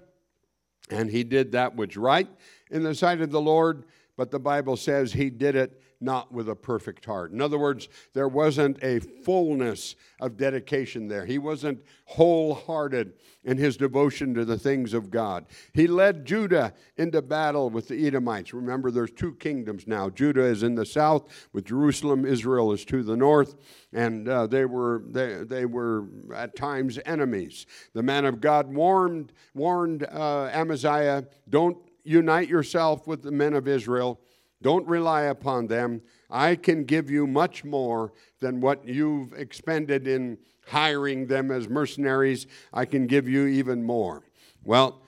and 0.91 1.11
he 1.11 1.23
did 1.23 1.53
that 1.53 1.77
which 1.77 1.97
right 1.97 2.29
in 2.71 2.83
the 2.83 2.95
sight 2.95 3.21
of 3.21 3.31
the 3.31 3.41
Lord, 3.41 3.85
but 4.17 4.31
the 4.31 4.39
Bible 4.39 4.77
says 4.77 5.13
he 5.13 5.31
did 5.31 5.55
it 5.55 5.81
not 6.03 6.33
with 6.33 6.49
a 6.49 6.57
perfect 6.57 7.05
heart. 7.05 7.33
In 7.33 7.41
other 7.41 7.59
words, 7.59 7.89
there 8.13 8.29
wasn't 8.29 8.83
a 8.83 9.01
fullness 9.01 9.97
of 10.21 10.37
dedication 10.37 11.09
there. 11.09 11.25
He 11.25 11.39
wasn't 11.39 11.83
wholehearted 12.07 13.15
in 13.45 13.57
his 13.57 13.77
devotion 13.77 14.35
to 14.35 14.45
the 14.45 14.59
things 14.59 14.95
of 14.95 15.11
God. 15.11 15.47
He 15.73 15.87
led 15.87 16.25
Judah 16.25 16.75
into 16.97 17.23
battle 17.23 17.71
with 17.71 17.89
the 17.89 18.07
Edomites. 18.07 18.55
Remember, 18.55 18.91
there's 18.91 19.11
two 19.11 19.35
kingdoms 19.35 19.87
now. 19.87 20.11
Judah 20.11 20.45
is 20.45 20.63
in 20.63 20.75
the 20.75 20.87
south, 20.87 21.29
with 21.53 21.65
Jerusalem. 21.65 22.25
Israel 22.25 22.73
is 22.73 22.85
to 22.87 23.03
the 23.03 23.17
north, 23.17 23.57
and 23.93 24.29
uh, 24.29 24.47
they 24.47 24.65
were 24.65 25.03
they, 25.11 25.45
they 25.45 25.67
were 25.67 26.07
at 26.35 26.57
times 26.57 26.99
enemies. 27.05 27.67
The 27.95 28.03
man 28.03 28.25
of 28.25 28.41
God 28.41 28.73
warned 28.73 29.33
warned 29.55 30.05
uh, 30.05 30.51
Amaziah, 30.53 31.27
"Don't 31.49 31.79
unite 32.05 32.49
yourself 32.49 33.07
with 33.07 33.23
the 33.23 33.33
men 33.33 33.55
of 33.55 33.67
Israel." 33.67 34.21
Don't 34.63 34.87
rely 34.87 35.23
upon 35.23 35.67
them. 35.67 36.01
I 36.31 36.55
can 36.55 36.85
give 36.85 37.11
you 37.11 37.27
much 37.27 37.65
more 37.65 38.13
than 38.41 38.61
what 38.61 38.87
you've 38.87 39.33
expended 39.35 40.09
in 40.09 40.39
hiring 40.67 41.27
them 41.27 41.51
as 41.51 41.69
mercenaries. 41.69 42.47
I 42.73 42.85
can 42.85 43.07
give 43.07 43.29
you 43.29 43.47
even 43.47 43.83
more. 43.83 44.23
Well, 44.65 45.03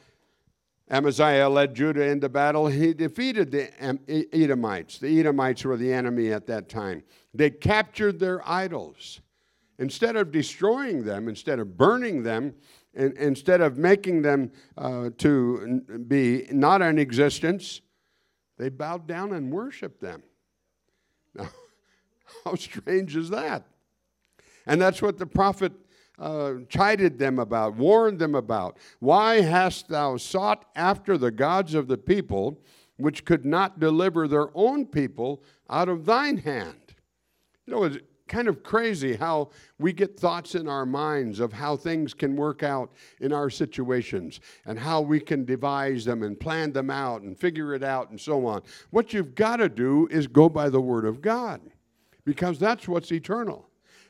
Amaziah 0.90 1.48
led 1.48 1.74
Judah 1.74 2.04
into 2.04 2.28
battle. 2.28 2.66
He 2.66 2.92
defeated 2.92 3.50
the 3.50 3.70
Edomites. 4.32 4.98
The 4.98 5.18
Edomites 5.18 5.64
were 5.64 5.76
the 5.76 5.92
enemy 5.92 6.32
at 6.32 6.46
that 6.48 6.68
time. 6.68 7.02
They 7.32 7.50
captured 7.50 8.18
their 8.18 8.46
idols. 8.48 9.20
Instead 9.78 10.14
of 10.16 10.30
destroying 10.30 11.04
them, 11.04 11.28
instead 11.28 11.58
of 11.58 11.76
burning 11.76 12.22
them, 12.22 12.54
instead 12.94 13.60
of 13.60 13.76
making 13.76 14.22
them 14.22 14.52
uh, 14.78 15.10
to 15.18 15.82
be 16.06 16.46
not 16.52 16.80
in 16.80 16.98
existence, 16.98 17.80
they 18.58 18.68
bowed 18.68 19.06
down 19.06 19.32
and 19.32 19.52
worshiped 19.52 20.00
them. 20.00 20.22
Now, 21.36 21.48
how 22.44 22.54
strange 22.54 23.16
is 23.16 23.30
that? 23.30 23.66
And 24.66 24.80
that's 24.80 25.02
what 25.02 25.18
the 25.18 25.26
prophet 25.26 25.72
uh, 26.18 26.54
chided 26.68 27.18
them 27.18 27.38
about, 27.38 27.76
warned 27.76 28.18
them 28.18 28.34
about. 28.34 28.78
Why 29.00 29.40
hast 29.40 29.88
thou 29.88 30.16
sought 30.16 30.64
after 30.74 31.18
the 31.18 31.30
gods 31.30 31.74
of 31.74 31.88
the 31.88 31.98
people, 31.98 32.60
which 32.96 33.24
could 33.24 33.44
not 33.44 33.80
deliver 33.80 34.28
their 34.28 34.48
own 34.54 34.86
people 34.86 35.42
out 35.68 35.88
of 35.88 36.06
thine 36.06 36.38
hand? 36.38 36.94
You 37.66 37.74
know, 37.74 37.90
kind 38.26 38.48
of 38.48 38.62
crazy 38.62 39.14
how 39.14 39.50
we 39.78 39.92
get 39.92 40.18
thoughts 40.18 40.54
in 40.54 40.68
our 40.68 40.86
minds 40.86 41.40
of 41.40 41.52
how 41.52 41.76
things 41.76 42.14
can 42.14 42.36
work 42.36 42.62
out 42.62 42.92
in 43.20 43.32
our 43.32 43.50
situations 43.50 44.40
and 44.66 44.78
how 44.78 45.00
we 45.00 45.20
can 45.20 45.44
devise 45.44 46.04
them 46.04 46.22
and 46.22 46.38
plan 46.38 46.72
them 46.72 46.90
out 46.90 47.22
and 47.22 47.38
figure 47.38 47.74
it 47.74 47.82
out 47.82 48.10
and 48.10 48.20
so 48.20 48.46
on. 48.46 48.62
What 48.90 49.12
you've 49.12 49.34
got 49.34 49.56
to 49.56 49.68
do 49.68 50.08
is 50.10 50.26
go 50.26 50.48
by 50.48 50.68
the 50.70 50.80
Word 50.80 51.04
of 51.04 51.20
God 51.20 51.60
because 52.24 52.58
that's 52.58 52.88
what's 52.88 53.12
eternal. 53.12 53.68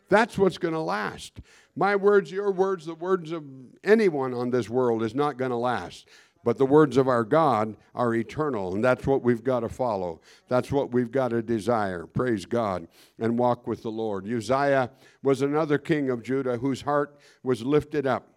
That's 0.09 0.39
what's 0.39 0.59
going 0.59 0.75
to 0.75 0.81
last. 0.81 1.41
My 1.77 1.97
words, 1.97 2.31
your 2.31 2.53
words, 2.53 2.87
the 2.87 2.95
words 2.95 3.33
of 3.33 3.43
anyone 3.83 4.33
on 4.33 4.51
this 4.51 4.69
world 4.69 5.03
is 5.03 5.15
not 5.15 5.39
going 5.39 5.51
to 5.51 5.57
last. 5.57 6.09
But 6.45 6.59
the 6.59 6.67
words 6.67 6.99
of 6.99 7.09
our 7.09 7.25
God 7.25 7.75
are 7.95 8.15
eternal, 8.15 8.75
and 8.75 8.85
that's 8.85 9.07
what 9.07 9.23
we've 9.23 9.43
got 9.43 9.61
to 9.61 9.69
follow. 9.71 10.21
That's 10.47 10.71
what 10.71 10.93
we've 10.93 11.11
got 11.11 11.29
to 11.29 11.41
desire. 11.43 12.07
Praise 12.07 12.45
God 12.45 12.87
and 13.19 13.39
walk 13.39 13.67
with 13.67 13.83
the 13.83 13.91
Lord. 13.91 14.31
Uzziah 14.31 14.91
was 15.23 15.41
another 15.41 15.79
king 15.79 16.11
of 16.11 16.23
Judah 16.23 16.59
whose 16.59 16.83
heart 16.83 17.19
was 17.43 17.63
lifted 17.63 18.07
up. 18.07 18.29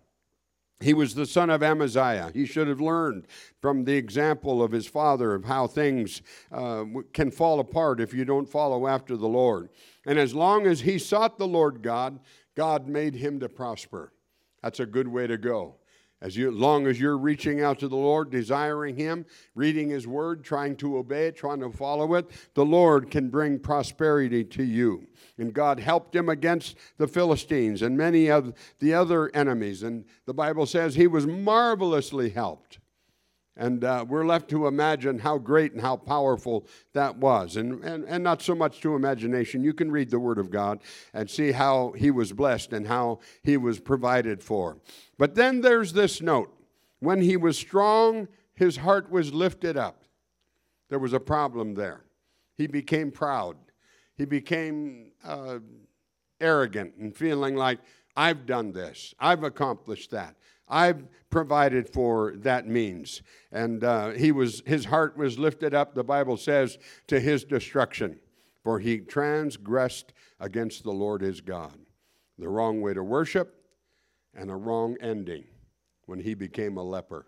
He 0.79 0.93
was 0.93 1.15
the 1.15 1.25
son 1.25 1.49
of 1.49 1.63
Amaziah. 1.63 2.31
He 2.33 2.45
should 2.45 2.67
have 2.67 2.79
learned 2.79 3.25
from 3.59 3.83
the 3.83 3.95
example 3.95 4.61
of 4.63 4.71
his 4.71 4.87
father 4.87 5.33
of 5.33 5.43
how 5.43 5.67
things 5.67 6.21
uh, 6.51 6.85
can 7.13 7.31
fall 7.31 7.59
apart 7.59 7.99
if 7.99 8.13
you 8.13 8.23
don't 8.25 8.47
follow 8.47 8.87
after 8.87 9.17
the 9.17 9.27
Lord. 9.27 9.69
And 10.05 10.19
as 10.19 10.35
long 10.35 10.67
as 10.67 10.81
he 10.81 10.99
sought 10.99 11.39
the 11.39 11.47
Lord 11.47 11.81
God, 11.81 12.19
God 12.55 12.87
made 12.87 13.15
him 13.15 13.39
to 13.39 13.49
prosper. 13.49 14.13
That's 14.61 14.79
a 14.79 14.85
good 14.85 15.07
way 15.07 15.27
to 15.27 15.37
go. 15.37 15.75
As 16.19 16.35
you, 16.35 16.49
long 16.49 16.87
as 16.87 16.99
you're 16.99 17.17
reaching 17.17 17.61
out 17.61 17.77
to 17.79 17.87
the 17.87 17.95
Lord, 17.95 18.31
desiring 18.31 18.95
Him, 18.95 19.25
reading 19.53 19.89
His 19.89 20.07
Word, 20.07 20.43
trying 20.43 20.75
to 20.77 20.97
obey 20.97 21.27
it, 21.27 21.35
trying 21.35 21.59
to 21.59 21.69
follow 21.69 22.15
it, 22.15 22.31
the 22.55 22.65
Lord 22.65 23.11
can 23.11 23.29
bring 23.29 23.59
prosperity 23.59 24.43
to 24.43 24.63
you. 24.63 25.05
And 25.37 25.53
God 25.53 25.79
helped 25.79 26.15
him 26.15 26.29
against 26.29 26.75
the 26.97 27.07
Philistines 27.07 27.83
and 27.83 27.95
many 27.95 28.31
of 28.31 28.53
the 28.79 28.95
other 28.95 29.29
enemies. 29.35 29.83
And 29.83 30.05
the 30.25 30.33
Bible 30.33 30.65
says 30.65 30.95
he 30.95 31.05
was 31.05 31.27
marvelously 31.27 32.31
helped. 32.31 32.79
And 33.57 33.83
uh, 33.83 34.05
we're 34.07 34.25
left 34.25 34.49
to 34.51 34.67
imagine 34.67 35.19
how 35.19 35.39
great 35.39 35.73
and 35.73 35.81
how 35.81 35.97
powerful 35.97 36.67
that 36.93 37.17
was. 37.17 37.57
And, 37.57 37.83
and, 37.83 38.05
and 38.05 38.23
not 38.23 38.41
so 38.41 38.53
much 38.53 38.81
to 38.81 38.95
imagination. 38.95 39.63
You 39.63 39.73
can 39.73 39.91
read 39.91 40.11
the 40.11 40.19
Word 40.19 40.37
of 40.37 40.51
God 40.51 40.79
and 41.13 41.29
see 41.29 41.51
how 41.51 41.93
he 41.97 42.11
was 42.11 42.31
blessed 42.33 42.71
and 42.71 42.87
how 42.87 43.19
he 43.43 43.57
was 43.57 43.79
provided 43.79 44.43
for. 44.43 44.77
But 45.17 45.35
then 45.35 45.61
there's 45.61 45.93
this 45.93 46.21
note 46.21 46.53
when 46.99 47.21
he 47.21 47.35
was 47.35 47.57
strong, 47.57 48.27
his 48.53 48.77
heart 48.77 49.11
was 49.11 49.33
lifted 49.33 49.75
up. 49.75 50.03
There 50.89 50.99
was 50.99 51.13
a 51.13 51.19
problem 51.19 51.73
there. 51.73 52.05
He 52.57 52.67
became 52.67 53.11
proud. 53.11 53.57
He 54.15 54.25
became 54.25 55.11
uh, 55.23 55.59
arrogant 56.39 56.95
and 56.97 57.15
feeling 57.15 57.55
like, 57.55 57.79
I've 58.15 58.47
done 58.47 58.71
this, 58.71 59.13
I've 59.19 59.43
accomplished 59.43 60.09
that. 60.11 60.35
I've 60.67 61.07
provided 61.29 61.89
for 61.89 62.33
that 62.37 62.67
means. 62.67 63.21
And 63.51 63.83
uh, 63.83 64.09
he 64.11 64.31
was, 64.31 64.63
his 64.65 64.85
heart 64.85 65.17
was 65.17 65.39
lifted 65.39 65.73
up, 65.73 65.93
the 65.93 66.03
Bible 66.03 66.37
says, 66.37 66.77
to 67.07 67.19
his 67.19 67.43
destruction, 67.43 68.19
for 68.63 68.79
he 68.79 68.99
transgressed 68.99 70.13
against 70.39 70.83
the 70.83 70.91
Lord 70.91 71.21
his 71.21 71.41
God. 71.41 71.77
The 72.37 72.49
wrong 72.49 72.81
way 72.81 72.93
to 72.93 73.03
worship 73.03 73.63
and 74.35 74.51
a 74.51 74.55
wrong 74.55 74.97
ending 75.01 75.45
when 76.05 76.19
he 76.19 76.33
became 76.33 76.77
a 76.77 76.83
leper 76.83 77.25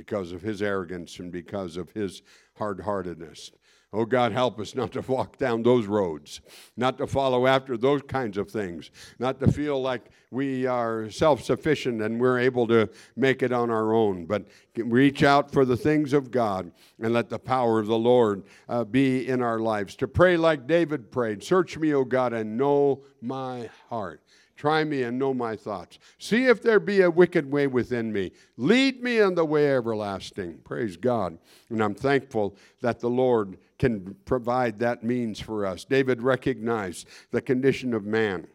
because 0.00 0.32
of 0.32 0.40
his 0.40 0.62
arrogance 0.62 1.18
and 1.18 1.30
because 1.30 1.76
of 1.76 1.90
his 1.90 2.22
hard 2.56 2.80
heartedness. 2.80 3.50
Oh, 3.92 4.06
God, 4.06 4.32
help 4.32 4.58
us 4.58 4.74
not 4.74 4.92
to 4.92 5.02
walk 5.02 5.36
down 5.36 5.62
those 5.62 5.84
roads, 5.84 6.40
not 6.74 6.96
to 6.98 7.06
follow 7.06 7.46
after 7.46 7.76
those 7.76 8.00
kinds 8.00 8.38
of 8.38 8.50
things, 8.50 8.90
not 9.18 9.40
to 9.40 9.52
feel 9.52 9.82
like 9.82 10.10
we 10.30 10.64
are 10.64 11.10
self 11.10 11.42
sufficient 11.42 12.00
and 12.00 12.18
we're 12.18 12.38
able 12.38 12.66
to 12.68 12.88
make 13.14 13.42
it 13.42 13.52
on 13.52 13.68
our 13.68 13.92
own, 13.92 14.24
but 14.24 14.46
reach 14.76 15.22
out 15.22 15.50
for 15.50 15.66
the 15.66 15.76
things 15.76 16.14
of 16.14 16.30
God 16.30 16.72
and 16.98 17.12
let 17.12 17.28
the 17.28 17.38
power 17.38 17.78
of 17.78 17.88
the 17.88 17.98
Lord 17.98 18.44
uh, 18.70 18.84
be 18.84 19.28
in 19.28 19.42
our 19.42 19.58
lives. 19.58 19.96
To 19.96 20.08
pray 20.08 20.38
like 20.38 20.66
David 20.66 21.10
prayed 21.10 21.42
Search 21.42 21.76
me, 21.76 21.92
O 21.92 22.04
God, 22.04 22.32
and 22.32 22.56
know 22.56 23.02
my 23.20 23.68
heart. 23.90 24.22
Try 24.60 24.84
me 24.84 25.04
and 25.04 25.18
know 25.18 25.32
my 25.32 25.56
thoughts. 25.56 25.98
See 26.18 26.44
if 26.44 26.60
there 26.60 26.78
be 26.78 27.00
a 27.00 27.10
wicked 27.10 27.50
way 27.50 27.66
within 27.66 28.12
me. 28.12 28.30
Lead 28.58 29.02
me 29.02 29.18
in 29.18 29.34
the 29.34 29.46
way 29.46 29.74
everlasting. 29.74 30.58
Praise 30.64 30.98
God. 30.98 31.38
And 31.70 31.82
I'm 31.82 31.94
thankful 31.94 32.58
that 32.82 33.00
the 33.00 33.08
Lord 33.08 33.56
can 33.78 34.14
provide 34.26 34.78
that 34.80 35.02
means 35.02 35.40
for 35.40 35.64
us. 35.64 35.86
David 35.86 36.20
recognized 36.20 37.08
the 37.30 37.40
condition 37.40 37.94
of 37.94 38.04
man. 38.04 38.48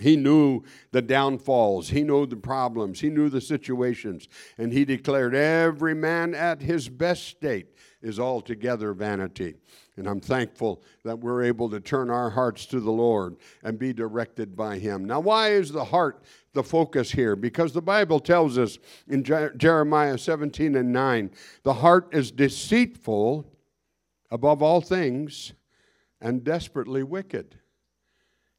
He 0.00 0.16
knew 0.16 0.64
the 0.90 1.02
downfalls, 1.02 1.90
he 1.90 2.02
knew 2.02 2.26
the 2.26 2.34
problems, 2.34 2.98
he 2.98 3.08
knew 3.08 3.28
the 3.28 3.40
situations, 3.40 4.26
and 4.58 4.72
he 4.72 4.84
declared 4.84 5.36
every 5.36 5.94
man 5.94 6.34
at 6.34 6.62
his 6.62 6.88
best 6.88 7.28
state 7.28 7.68
is 8.00 8.18
altogether 8.18 8.92
vanity. 8.92 9.54
And 9.96 10.08
I'm 10.08 10.20
thankful 10.20 10.82
that 11.04 11.18
we're 11.18 11.42
able 11.42 11.68
to 11.68 11.78
turn 11.78 12.08
our 12.08 12.30
hearts 12.30 12.64
to 12.66 12.80
the 12.80 12.90
Lord 12.90 13.36
and 13.62 13.78
be 13.78 13.92
directed 13.92 14.56
by 14.56 14.78
Him. 14.78 15.04
Now, 15.04 15.20
why 15.20 15.50
is 15.50 15.70
the 15.70 15.84
heart 15.84 16.22
the 16.54 16.62
focus 16.62 17.10
here? 17.10 17.36
Because 17.36 17.72
the 17.72 17.82
Bible 17.82 18.18
tells 18.18 18.56
us 18.56 18.78
in 19.08 19.22
Jeremiah 19.22 20.16
17 20.16 20.76
and 20.76 20.92
9 20.92 21.30
the 21.62 21.74
heart 21.74 22.08
is 22.12 22.30
deceitful 22.30 23.46
above 24.30 24.62
all 24.62 24.80
things 24.80 25.52
and 26.22 26.42
desperately 26.42 27.02
wicked. 27.02 27.58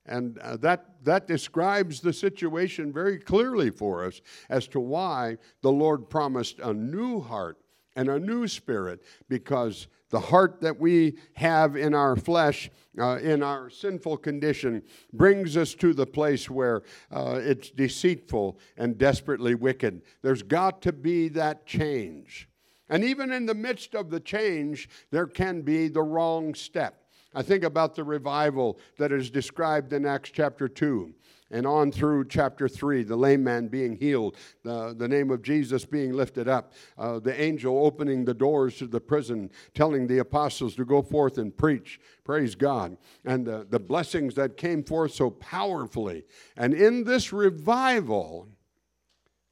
And 0.05 0.37
uh, 0.39 0.57
that, 0.57 1.03
that 1.03 1.27
describes 1.27 2.01
the 2.01 2.13
situation 2.13 2.91
very 2.91 3.17
clearly 3.17 3.71
for 3.71 4.05
us 4.05 4.21
as 4.49 4.67
to 4.67 4.79
why 4.79 5.37
the 5.61 5.71
Lord 5.71 6.09
promised 6.09 6.59
a 6.59 6.73
new 6.73 7.21
heart 7.21 7.57
and 7.95 8.09
a 8.09 8.19
new 8.19 8.47
spirit 8.47 9.01
because 9.29 9.87
the 10.13 10.19
heart 10.19 10.61
that 10.61 10.79
we 10.79 11.17
have 11.33 11.75
in 11.75 11.95
our 11.95 12.15
flesh, 12.15 12.69
uh, 12.99 13.17
in 13.17 13.41
our 13.41 13.67
sinful 13.67 14.15
condition, 14.17 14.83
brings 15.11 15.57
us 15.57 15.73
to 15.73 15.91
the 15.91 16.05
place 16.05 16.51
where 16.51 16.83
uh, 17.11 17.39
it's 17.41 17.71
deceitful 17.71 18.59
and 18.77 18.99
desperately 18.99 19.55
wicked. 19.55 20.03
There's 20.21 20.43
got 20.43 20.83
to 20.83 20.93
be 20.93 21.29
that 21.29 21.65
change. 21.65 22.47
And 22.89 23.03
even 23.03 23.31
in 23.31 23.47
the 23.47 23.55
midst 23.55 23.95
of 23.95 24.11
the 24.11 24.19
change, 24.19 24.87
there 25.09 25.25
can 25.25 25.63
be 25.63 25.87
the 25.87 26.03
wrong 26.03 26.53
step. 26.53 27.07
I 27.33 27.41
think 27.41 27.63
about 27.63 27.95
the 27.95 28.03
revival 28.03 28.77
that 28.99 29.11
is 29.11 29.31
described 29.31 29.93
in 29.93 30.05
Acts 30.05 30.29
chapter 30.31 30.67
2 30.67 31.11
and 31.53 31.67
on 31.67 31.91
through 31.91 32.25
chapter 32.25 32.67
3, 32.67 33.03
the 33.03 33.15
lame 33.15 33.43
man 33.43 33.67
being 33.67 33.95
healed, 33.95 34.35
the, 34.63 34.95
the 34.97 35.07
name 35.07 35.29
of 35.29 35.43
Jesus 35.43 35.85
being 35.85 36.11
lifted 36.11 36.47
up, 36.47 36.73
uh, 36.97 37.19
the 37.19 37.39
angel 37.39 37.85
opening 37.85 38.25
the 38.25 38.33
doors 38.33 38.77
to 38.79 38.87
the 38.87 38.99
prison, 38.99 39.51
telling 39.75 40.07
the 40.07 40.17
apostles 40.17 40.73
to 40.75 40.83
go 40.83 41.03
forth 41.03 41.37
and 41.37 41.55
preach. 41.55 41.99
Praise 42.23 42.55
God. 42.55 42.97
And 43.23 43.47
uh, 43.47 43.65
the 43.69 43.79
blessings 43.79 44.33
that 44.33 44.57
came 44.57 44.83
forth 44.83 45.13
so 45.13 45.29
powerfully. 45.29 46.25
And 46.57 46.73
in 46.73 47.03
this 47.03 47.31
revival, 47.31 48.47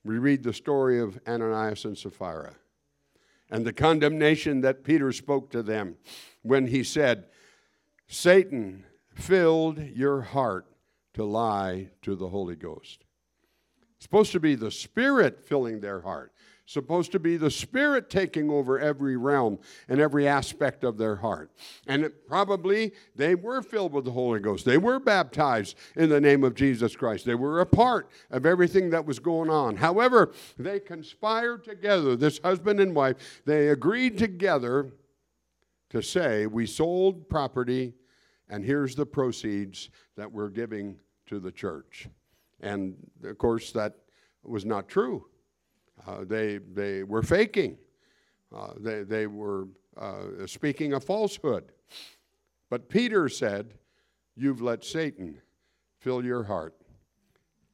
we 0.03 0.17
read 0.17 0.41
the 0.41 0.53
story 0.53 1.00
of 1.00 1.20
Ananias 1.27 1.86
and 1.86 1.96
Sapphira 1.96 2.55
and 3.51 3.63
the 3.63 3.74
condemnation 3.74 4.62
that 4.62 4.84
Peter 4.84 5.12
spoke 5.12 5.51
to 5.51 5.62
them 5.62 5.98
when 6.41 6.65
he 6.67 6.84
said, 6.84 7.25
Satan 8.08 8.86
filled 9.13 9.77
your 9.77 10.22
heart 10.22 10.65
to 11.13 11.24
lie 11.24 11.89
to 12.01 12.15
the 12.15 12.30
Holy 12.30 12.56
Ghost. 12.56 13.06
It's 13.96 14.06
supposed 14.06 14.32
to 14.32 14.39
be 14.39 14.56
the 14.56 14.72
Spirit 14.72 15.39
filling 15.46 15.80
their 15.80 16.01
heart. 16.01 16.34
supposed 16.65 17.12
to 17.12 17.20
be 17.20 17.36
the 17.38 17.51
Spirit 17.51 18.10
taking 18.10 18.50
over 18.50 18.80
every 18.80 19.18
realm 19.18 19.60
and 19.89 20.00
every 20.00 20.27
aspect 20.27 20.84
of 20.84 20.98
their 20.98 21.18
heart. 21.18 21.51
And 21.86 22.06
it, 22.06 22.27
probably 22.27 22.94
they 23.15 23.36
were 23.36 23.62
filled 23.62 23.94
with 23.94 24.06
the 24.06 24.12
Holy 24.12 24.39
Ghost. 24.39 24.65
They 24.65 24.77
were 24.77 25.00
baptized 25.00 25.77
in 25.96 26.10
the 26.10 26.22
name 26.22 26.44
of 26.44 26.56
Jesus 26.56 26.96
Christ. 26.96 27.25
They 27.25 27.36
were 27.36 27.60
a 27.60 27.65
part 27.65 28.10
of 28.30 28.46
everything 28.46 28.89
that 28.91 29.06
was 29.06 29.20
going 29.20 29.50
on. 29.50 29.75
However, 29.75 30.32
they 30.58 30.80
conspired 30.80 31.63
together, 31.63 32.15
this 32.15 32.39
husband 32.39 32.80
and 32.80 32.96
wife, 32.96 33.41
they 33.46 33.68
agreed 33.68 34.18
together 34.18 34.94
to 35.91 36.01
say, 36.01 36.48
We 36.48 36.65
sold 36.65 37.30
property 37.30 37.94
and 38.51 38.65
here's 38.65 38.96
the 38.96 39.05
proceeds 39.05 39.89
that 40.17 40.29
we're 40.29 40.50
giving 40.50 41.00
to 41.25 41.39
the 41.39 41.51
church. 41.51 42.10
And 42.60 42.96
of 43.24 43.38
course, 43.38 43.72
that 43.72 43.96
was 44.43 44.65
not 44.65 44.89
true. 44.89 45.25
Uh, 46.05 46.25
they, 46.25 46.58
they 46.58 47.03
were 47.03 47.24
faking, 47.24 47.77
uh, 48.55 48.74
they, 48.77 49.03
they 49.03 49.25
were 49.25 49.67
uh, 49.98 50.46
speaking 50.46 50.93
a 50.93 51.00
falsehood. 51.00 51.72
But 52.70 52.89
Peter 52.89 53.29
said, 53.29 53.74
You've 54.36 54.62
let 54.62 54.84
Satan 54.84 55.41
fill 56.00 56.24
your 56.24 56.43
heart, 56.43 56.74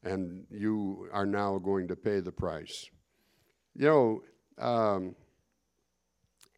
and 0.04 0.46
you 0.52 1.08
are 1.12 1.26
now 1.26 1.58
going 1.60 1.88
to 1.88 1.96
pay 1.96 2.20
the 2.20 2.32
price. 2.32 2.90
You 3.76 3.86
know, 3.86 4.64
um, 4.64 5.16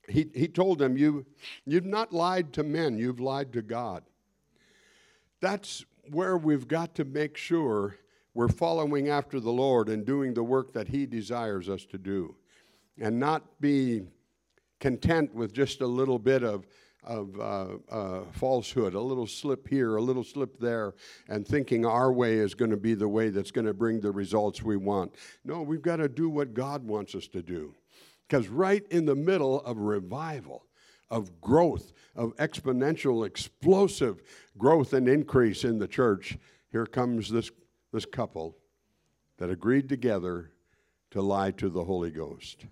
he, 0.07 0.29
he 0.33 0.47
told 0.47 0.79
them, 0.79 0.97
you, 0.97 1.25
You've 1.65 1.85
not 1.85 2.11
lied 2.11 2.51
to 2.53 2.63
men, 2.63 2.97
you've 2.97 3.19
lied 3.19 3.53
to 3.53 3.61
God. 3.61 4.03
That's 5.41 5.86
where 6.10 6.38
we've 6.38 6.67
got 6.67 6.96
to 6.96 7.05
make 7.05 7.38
sure 7.38 7.98
we're 8.34 8.50
following 8.50 9.10
after 9.10 9.39
the 9.39 9.51
Lord 9.51 9.89
and 9.89 10.05
doing 10.05 10.34
the 10.34 10.43
work 10.43 10.74
that 10.74 10.88
He 10.88 11.05
desires 11.05 11.69
us 11.69 11.86
to 11.86 11.98
do, 11.98 12.36
and 13.00 13.19
not 13.19 13.60
be 13.60 14.03
content 14.79 15.34
with 15.34 15.53
just 15.53 15.81
a 15.81 15.88
little 15.88 16.19
bit 16.19 16.43
of, 16.43 16.67
of 17.03 17.39
uh, 17.39 17.93
uh, 17.93 18.24
falsehood, 18.31 18.93
a 18.93 19.00
little 19.00 19.27
slip 19.27 19.67
here, 19.67 19.96
a 19.96 20.01
little 20.01 20.24
slip 20.24 20.60
there, 20.60 20.93
and 21.27 21.48
thinking 21.48 21.86
our 21.86 22.12
way 22.12 22.36
is 22.36 22.53
going 22.53 22.72
to 22.72 22.77
be 22.77 22.93
the 22.93 23.08
way 23.08 23.29
that's 23.29 23.51
going 23.51 23.67
to 23.67 23.74
bring 23.74 24.00
the 24.00 24.12
results 24.12 24.62
we 24.62 24.77
want. 24.77 25.13
No, 25.43 25.62
we've 25.62 25.81
got 25.81 25.98
to 25.98 26.10
do 26.10 26.29
what 26.29 26.53
God 26.53 26.86
wants 26.86 27.15
us 27.15 27.27
to 27.29 27.41
do. 27.41 27.75
Because 28.27 28.48
right 28.48 28.86
in 28.91 29.05
the 29.05 29.15
middle 29.15 29.62
of 29.62 29.77
revival, 29.77 30.66
of 31.09 31.42
growth, 31.42 31.92
of 32.16 32.35
exponential, 32.37 33.25
explosive 33.25 34.22
growth 34.59 34.93
and 34.93 35.07
increase 35.07 35.63
in 35.63 35.79
the 35.79 35.87
church, 35.87 36.37
here 36.72 36.85
comes 36.85 37.29
this, 37.29 37.50
this 37.91 38.05
couple 38.05 38.57
that 39.37 39.50
agreed 39.50 39.89
together 39.89 40.51
to 41.09 41.22
lie 41.22 41.50
to 41.51 41.69
the 41.69 41.83
Holy 41.83 42.11
Ghost. 42.11 42.65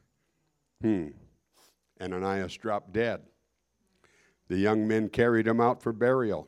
Hmm. 0.82 1.08
Ananias 2.00 2.56
dropped 2.58 2.93
dead. 2.93 3.21
The 4.50 4.58
young 4.58 4.88
men 4.88 5.10
carried 5.10 5.47
him 5.47 5.60
out 5.60 5.82
for 5.82 5.91
burial. 5.91 6.47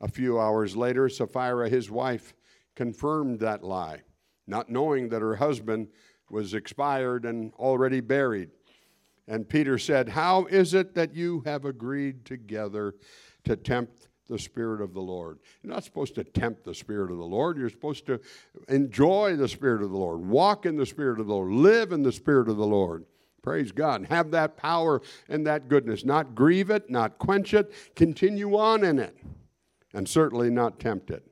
A 0.00 0.08
few 0.08 0.38
hours 0.38 0.76
later, 0.76 1.08
Sapphira, 1.08 1.70
his 1.70 1.90
wife, 1.90 2.34
confirmed 2.74 3.40
that 3.40 3.64
lie, 3.64 4.02
not 4.46 4.68
knowing 4.68 5.08
that 5.08 5.22
her 5.22 5.36
husband 5.36 5.88
was 6.28 6.52
expired 6.52 7.24
and 7.24 7.52
already 7.54 8.00
buried. 8.00 8.50
And 9.26 9.48
Peter 9.48 9.78
said, 9.78 10.10
How 10.10 10.44
is 10.46 10.74
it 10.74 10.94
that 10.94 11.14
you 11.14 11.42
have 11.46 11.64
agreed 11.64 12.24
together 12.26 12.94
to 13.44 13.56
tempt 13.56 14.08
the 14.28 14.38
Spirit 14.38 14.80
of 14.80 14.94
the 14.94 15.00
Lord? 15.00 15.38
You're 15.62 15.72
not 15.72 15.84
supposed 15.84 16.14
to 16.16 16.24
tempt 16.24 16.64
the 16.64 16.74
Spirit 16.74 17.10
of 17.10 17.18
the 17.18 17.24
Lord. 17.24 17.56
You're 17.56 17.70
supposed 17.70 18.06
to 18.06 18.20
enjoy 18.68 19.36
the 19.36 19.48
Spirit 19.48 19.82
of 19.82 19.90
the 19.90 19.96
Lord, 19.96 20.20
walk 20.20 20.66
in 20.66 20.76
the 20.76 20.86
Spirit 20.86 21.20
of 21.20 21.26
the 21.26 21.32
Lord, 21.32 21.52
live 21.52 21.92
in 21.92 22.02
the 22.02 22.12
Spirit 22.12 22.48
of 22.48 22.56
the 22.56 22.66
Lord. 22.66 23.04
Praise 23.42 23.72
God. 23.72 24.00
And 24.00 24.08
have 24.08 24.30
that 24.30 24.56
power 24.56 25.02
and 25.28 25.46
that 25.46 25.68
goodness. 25.68 26.04
Not 26.04 26.34
grieve 26.34 26.70
it, 26.70 26.88
not 26.88 27.18
quench 27.18 27.52
it, 27.52 27.72
continue 27.94 28.56
on 28.56 28.84
in 28.84 28.98
it, 28.98 29.16
and 29.92 30.08
certainly 30.08 30.48
not 30.48 30.80
tempt 30.80 31.10
it. 31.10 31.26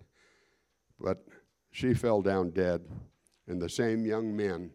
But 1.01 1.25
she 1.71 1.95
fell 1.95 2.21
down 2.21 2.51
dead, 2.51 2.83
and 3.49 3.61
the 3.61 3.69
same 3.69 4.05
young 4.05 4.37
men 4.37 4.71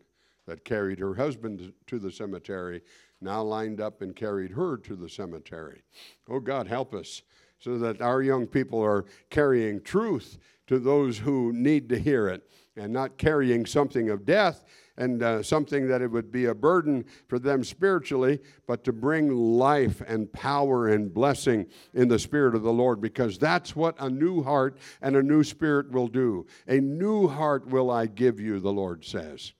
that 0.48 0.66
carried 0.66 0.98
her 0.98 1.14
husband 1.14 1.74
to 1.86 2.00
the 2.00 2.12
cemetery 2.12 2.82
now 3.22 3.42
lined 3.42 3.82
up 3.82 4.02
and 4.02 4.16
carried 4.16 4.52
her 4.52 4.78
to 4.78 4.96
the 4.96 5.10
cemetery. 5.10 5.84
Oh, 6.30 6.40
God, 6.40 6.68
help 6.68 6.94
us 6.94 7.22
so 7.60 7.78
that 7.78 8.02
our 8.02 8.22
young 8.22 8.48
people 8.48 8.82
are 8.84 9.06
carrying 9.30 9.82
truth 9.82 10.38
to 10.68 10.80
those 10.80 11.18
who 11.18 11.52
need 11.54 11.90
to 11.90 11.98
hear 11.98 12.28
it 12.28 12.44
and 12.76 12.94
not 12.94 13.18
carrying 13.18 13.66
something 13.66 14.10
of 14.10 14.26
death 14.26 14.64
and 14.98 15.22
uh, 15.22 15.44
something 15.44 15.88
that 15.88 16.02
it 16.02 16.10
would 16.10 16.32
be 16.32 16.46
a 16.46 16.56
burden 16.56 17.06
for 17.28 17.40
them 17.40 17.64
spiritually, 17.64 18.40
but 18.68 18.84
to 18.84 18.92
bring 18.92 19.32
life 19.32 20.02
and 20.08 20.32
power 20.34 20.88
and 20.88 21.14
blessing 21.14 21.66
in 21.94 22.08
the 22.08 22.20
Spirit 22.20 22.56
of 22.56 22.64
the 22.64 22.74
Lord, 22.74 23.00
because 23.00 23.38
that's 23.38 23.76
what 23.76 23.96
a 24.00 24.10
new 24.10 24.42
heart 24.42 24.78
and 25.02 25.16
a 25.16 25.24
new 25.24 25.44
spirit 25.44 25.92
will 25.92 26.08
do. 26.08 26.46
A 26.68 26.80
new 26.80 27.28
heart 27.28 27.68
will 27.68 27.92
I 27.92 28.08
give 28.08 28.40
you, 28.40 28.60
the 28.60 28.74
Lord 28.74 29.06
says. 29.06 29.54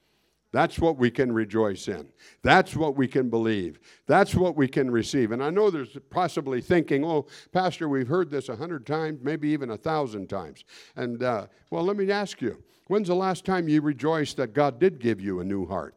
That's 0.54 0.80
what 0.80 0.98
we 0.98 1.12
can 1.12 1.32
rejoice 1.32 1.88
in. 1.88 2.08
That's 2.42 2.76
what 2.76 2.96
we 2.96 3.08
can 3.08 3.30
believe. 3.30 3.80
That's 4.08 4.34
what 4.34 4.56
we 4.56 4.68
can 4.68 4.90
receive. 4.90 5.32
And 5.32 5.44
I 5.44 5.50
know 5.50 5.70
there's 5.70 5.98
possibly 6.10 6.62
thinking, 6.62 7.04
oh, 7.04 7.28
Pastor, 7.52 7.90
we've 7.90 8.08
heard 8.08 8.30
this 8.30 8.50
a 8.50 8.56
hundred 8.56 8.86
times, 8.86 9.20
maybe 9.22 9.50
even 9.50 9.72
a 9.72 9.78
thousand 9.78 10.28
times. 10.28 10.64
And, 10.96 11.22
uh, 11.22 11.48
well, 11.70 11.84
let 11.84 11.98
me 11.98 12.10
ask 12.12 12.42
you 12.42 12.64
when's 12.88 13.10
the 13.10 13.16
last 13.16 13.44
time 13.44 13.68
you 13.68 13.82
rejoiced 13.82 14.38
that 14.38 14.54
God 14.54 14.80
did 14.80 15.00
give 15.00 15.20
you 15.20 15.42
a 15.42 15.44
new 15.44 15.66
heart? 15.66 15.96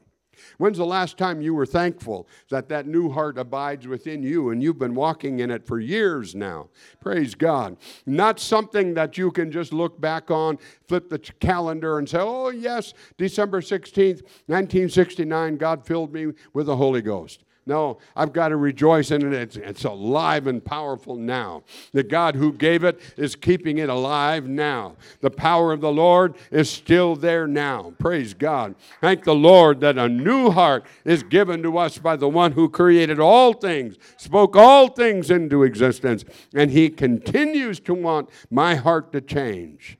When's 0.58 0.78
the 0.78 0.86
last 0.86 1.18
time 1.18 1.40
you 1.40 1.54
were 1.54 1.66
thankful 1.66 2.28
that 2.50 2.68
that 2.68 2.86
new 2.86 3.10
heart 3.10 3.38
abides 3.38 3.86
within 3.86 4.22
you 4.22 4.50
and 4.50 4.62
you've 4.62 4.78
been 4.78 4.94
walking 4.94 5.40
in 5.40 5.50
it 5.50 5.66
for 5.66 5.78
years 5.78 6.34
now? 6.34 6.68
Praise 7.00 7.34
God. 7.34 7.76
Not 8.06 8.40
something 8.40 8.94
that 8.94 9.18
you 9.18 9.30
can 9.30 9.50
just 9.50 9.72
look 9.72 10.00
back 10.00 10.30
on, 10.30 10.58
flip 10.86 11.08
the 11.08 11.18
calendar, 11.18 11.98
and 11.98 12.08
say, 12.08 12.18
oh, 12.20 12.50
yes, 12.50 12.94
December 13.16 13.60
16th, 13.60 14.22
1969, 14.46 15.56
God 15.56 15.86
filled 15.86 16.12
me 16.12 16.32
with 16.52 16.66
the 16.66 16.76
Holy 16.76 17.02
Ghost. 17.02 17.44
No, 17.70 17.98
I've 18.16 18.32
got 18.32 18.48
to 18.48 18.56
rejoice 18.56 19.12
in 19.12 19.24
it. 19.24 19.32
It's, 19.32 19.54
it's, 19.54 19.84
alive 19.84 20.48
and 20.48 20.62
powerful 20.62 21.14
now. 21.14 21.62
The 21.92 22.02
God 22.02 22.34
who 22.34 22.52
gave 22.52 22.82
it 22.82 22.98
is 23.16 23.36
keeping 23.36 23.78
it 23.78 23.88
alive 23.88 24.48
now. 24.48 24.96
The 25.20 25.30
power 25.30 25.72
of 25.72 25.80
the 25.80 25.92
Lord 25.92 26.34
is 26.50 26.68
still 26.68 27.14
there 27.14 27.46
now. 27.46 27.94
Praise 28.00 28.34
God. 28.34 28.74
Thank 29.00 29.22
the 29.22 29.36
Lord 29.36 29.78
that 29.82 29.98
a 29.98 30.08
new 30.08 30.50
heart 30.50 30.84
is 31.04 31.22
given 31.22 31.62
to 31.62 31.78
us 31.78 31.96
by 31.96 32.16
the 32.16 32.28
one 32.28 32.50
who 32.50 32.68
created 32.68 33.20
all 33.20 33.52
things, 33.52 33.94
spoke 34.16 34.56
all 34.56 34.88
things 34.88 35.30
into 35.30 35.62
existence, 35.62 36.24
and 36.52 36.72
he 36.72 36.90
continues 36.90 37.78
to 37.80 37.94
want 37.94 38.30
my 38.50 38.74
heart 38.74 39.12
to 39.12 39.20
change. 39.20 39.96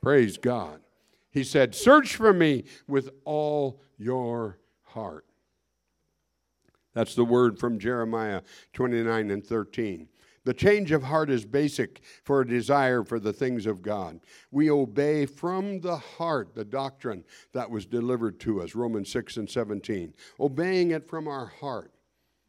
Praise 0.00 0.38
God. 0.38 0.80
He 1.30 1.44
said, 1.44 1.74
Search 1.74 2.16
for 2.16 2.32
me 2.32 2.64
with 2.88 3.10
all 3.26 3.82
your 3.98 4.56
heart. 4.84 5.26
That's 6.94 7.14
the 7.14 7.24
word 7.24 7.58
from 7.58 7.78
Jeremiah 7.78 8.42
29 8.72 9.30
and 9.30 9.44
13. 9.44 10.08
The 10.44 10.54
change 10.54 10.90
of 10.90 11.04
heart 11.04 11.30
is 11.30 11.44
basic 11.44 12.00
for 12.24 12.40
a 12.40 12.46
desire 12.46 13.04
for 13.04 13.20
the 13.20 13.32
things 13.32 13.64
of 13.64 13.80
God. 13.80 14.20
We 14.50 14.70
obey 14.70 15.24
from 15.24 15.80
the 15.80 15.96
heart 15.96 16.54
the 16.54 16.64
doctrine 16.64 17.24
that 17.52 17.70
was 17.70 17.86
delivered 17.86 18.40
to 18.40 18.60
us, 18.60 18.74
Romans 18.74 19.10
6 19.10 19.36
and 19.36 19.48
17. 19.48 20.14
Obeying 20.40 20.90
it 20.90 21.08
from 21.08 21.28
our 21.28 21.46
heart. 21.46 21.92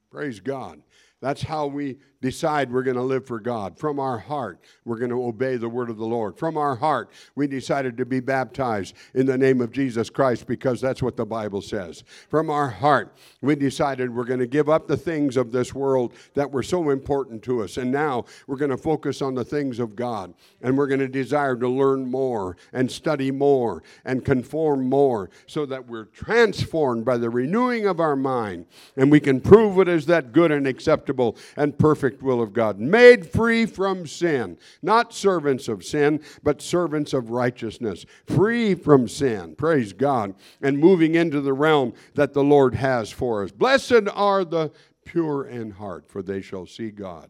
Praise 0.10 0.40
God. 0.40 0.82
That's 1.22 1.44
how 1.44 1.68
we 1.68 2.00
decide 2.24 2.72
we're 2.72 2.84
going 2.84 2.96
to 2.96 3.04
live 3.04 3.28
for 3.28 3.38
God. 3.38 3.78
From 3.78 4.00
our 4.00 4.18
heart, 4.18 4.62
we're 4.86 4.98
going 4.98 5.12
to 5.12 5.26
obey 5.26 5.58
the 5.58 5.68
word 5.68 5.90
of 5.90 5.98
the 5.98 6.06
Lord. 6.06 6.38
From 6.38 6.58
our 6.58 6.74
heart, 6.74 7.12
we 7.36 7.48
decided 7.48 7.98
to 7.98 8.06
be 8.06 8.22
baptized 8.22 8.96
in 9.14 9.26
the 9.26 9.38
name 9.38 9.60
of 9.60 9.74
Jesus 9.74 10.10
Christ 10.10 10.48
because 10.48 10.80
that's 10.80 11.04
what 11.04 11.18
the 11.18 11.26
Bible 11.26 11.62
says. 11.62 12.06
From 12.30 12.50
our 12.50 12.70
heart, 12.70 13.14
we 13.42 13.56
decided 13.56 14.10
we're 14.10 14.24
going 14.24 14.40
to 14.40 14.48
give 14.48 14.70
up 14.70 14.88
the 14.88 14.96
things 14.96 15.36
of 15.36 15.52
this 15.52 15.76
world 15.76 16.14
that 16.34 16.50
were 16.50 16.64
so 16.64 16.92
important 16.92 17.44
to 17.44 17.62
us. 17.62 17.76
And 17.76 17.92
now 17.92 18.24
we're 18.48 18.56
going 18.56 18.72
to 18.72 18.78
focus 18.78 19.22
on 19.22 19.36
the 19.36 19.44
things 19.44 19.80
of 19.80 19.94
God. 19.94 20.34
And 20.62 20.78
we're 20.78 20.88
going 20.88 21.02
to 21.02 21.10
desire 21.10 21.58
to 21.58 21.68
learn 21.68 22.10
more 22.10 22.56
and 22.72 22.90
study 22.90 23.32
more 23.32 23.84
and 24.06 24.24
conform 24.24 24.88
more 24.88 25.30
so 25.46 25.66
that 25.66 25.90
we're 25.90 26.06
transformed 26.06 27.04
by 27.04 27.18
the 27.18 27.30
renewing 27.30 27.86
of 27.86 28.00
our 28.00 28.16
mind 28.16 28.66
and 28.96 29.12
we 29.12 29.20
can 29.20 29.42
prove 29.42 29.76
what 29.76 29.90
is 29.90 30.06
that 30.06 30.32
good 30.32 30.52
and 30.52 30.66
acceptable 30.66 31.36
and 31.58 31.78
perfect 32.14 32.24
will 32.24 32.42
of 32.42 32.54
God. 32.54 32.80
Made 32.80 33.26
free 33.26 33.66
from 33.66 34.06
sin, 34.08 34.58
not 34.82 35.14
servants 35.14 35.68
of 35.68 35.84
sin, 35.84 36.22
but 36.44 36.62
servants 36.62 37.14
of 37.14 37.32
righteousness. 37.32 38.06
Free 38.26 38.76
from 38.76 39.08
sin, 39.08 39.56
praise 39.56 39.94
God, 39.94 40.36
and 40.62 40.78
moving 40.78 41.16
into 41.16 41.42
the 41.42 41.54
realm 41.54 41.94
that 42.16 42.34
the 42.34 42.44
Lord 42.44 42.76
has 42.76 43.12
for 43.12 43.44
us. 43.44 43.52
Blessed 43.52 44.08
are 44.14 44.46
the 44.46 44.72
pure 45.06 45.46
in 45.46 45.72
heart, 45.72 46.08
for 46.08 46.22
they 46.22 46.42
shall 46.42 46.66
see 46.66 46.92
God. 46.92 47.30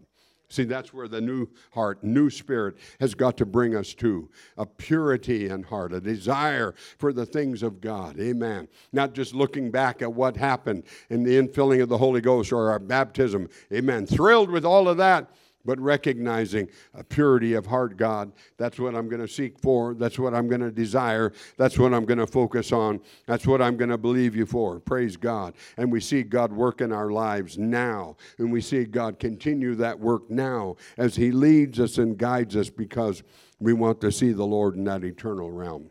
See, 0.53 0.65
that's 0.65 0.93
where 0.93 1.07
the 1.07 1.19
new 1.19 1.47
heart, 1.71 2.03
new 2.03 2.29
spirit 2.29 2.75
has 2.99 3.15
got 3.15 3.37
to 3.37 3.45
bring 3.45 3.75
us 3.75 3.95
to 3.95 4.29
a 4.55 4.67
purity 4.67 5.49
in 5.49 5.63
heart, 5.63 5.91
a 5.93 5.99
desire 5.99 6.75
for 6.99 7.11
the 7.11 7.25
things 7.25 7.63
of 7.63 7.81
God. 7.81 8.19
Amen. 8.19 8.67
Not 8.91 9.15
just 9.15 9.33
looking 9.33 9.71
back 9.71 10.03
at 10.03 10.13
what 10.13 10.37
happened 10.37 10.83
in 11.09 11.23
the 11.23 11.41
infilling 11.41 11.81
of 11.81 11.89
the 11.89 11.97
Holy 11.97 12.21
Ghost 12.21 12.53
or 12.53 12.69
our 12.69 12.77
baptism. 12.77 13.49
Amen. 13.73 14.05
Thrilled 14.05 14.51
with 14.51 14.63
all 14.63 14.87
of 14.87 14.97
that 14.97 15.31
but 15.65 15.79
recognizing 15.79 16.67
a 16.93 17.03
purity 17.03 17.53
of 17.53 17.65
heart, 17.65 17.97
God. 17.97 18.31
That's 18.57 18.79
what 18.79 18.95
I'm 18.95 19.07
going 19.07 19.21
to 19.21 19.27
seek 19.27 19.59
for. 19.59 19.93
That's 19.93 20.19
what 20.19 20.33
I'm 20.33 20.47
going 20.47 20.61
to 20.61 20.71
desire. 20.71 21.31
That's 21.57 21.77
what 21.77 21.93
I'm 21.93 22.05
going 22.05 22.19
to 22.19 22.27
focus 22.27 22.71
on. 22.71 22.99
That's 23.25 23.47
what 23.47 23.61
I'm 23.61 23.77
going 23.77 23.89
to 23.89 23.97
believe 23.97 24.35
you 24.35 24.45
for. 24.45 24.79
Praise 24.79 25.15
God. 25.15 25.53
And 25.77 25.91
we 25.91 25.99
see 25.99 26.23
God 26.23 26.51
work 26.51 26.81
in 26.81 26.91
our 26.91 27.11
lives 27.11 27.57
now. 27.57 28.17
And 28.37 28.51
we 28.51 28.61
see 28.61 28.83
God 28.83 29.19
continue 29.19 29.75
that 29.75 29.99
work 29.99 30.29
now 30.29 30.75
as 30.97 31.15
He 31.15 31.31
leads 31.31 31.79
us 31.79 31.97
and 31.97 32.17
guides 32.17 32.55
us 32.55 32.69
because 32.69 33.23
we 33.59 33.73
want 33.73 34.01
to 34.01 34.11
see 34.11 34.33
the 34.33 34.45
Lord 34.45 34.75
in 34.75 34.83
that 34.85 35.03
eternal 35.03 35.51
realm. 35.51 35.89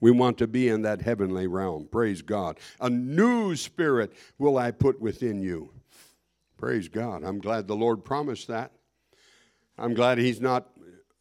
We 0.00 0.10
want 0.10 0.38
to 0.38 0.46
be 0.46 0.68
in 0.68 0.82
that 0.82 1.00
heavenly 1.00 1.46
realm. 1.46 1.88
Praise 1.90 2.22
God. 2.22 2.58
A 2.80 2.90
new 2.90 3.56
spirit 3.56 4.12
will 4.38 4.58
I 4.58 4.70
put 4.70 5.00
within 5.00 5.40
you 5.40 5.70
Praise 6.56 6.88
God. 6.88 7.22
I'm 7.22 7.38
glad 7.38 7.66
the 7.66 7.76
Lord 7.76 8.04
promised 8.04 8.48
that. 8.48 8.72
I'm 9.76 9.92
glad 9.92 10.16
He's 10.16 10.40
not 10.40 10.70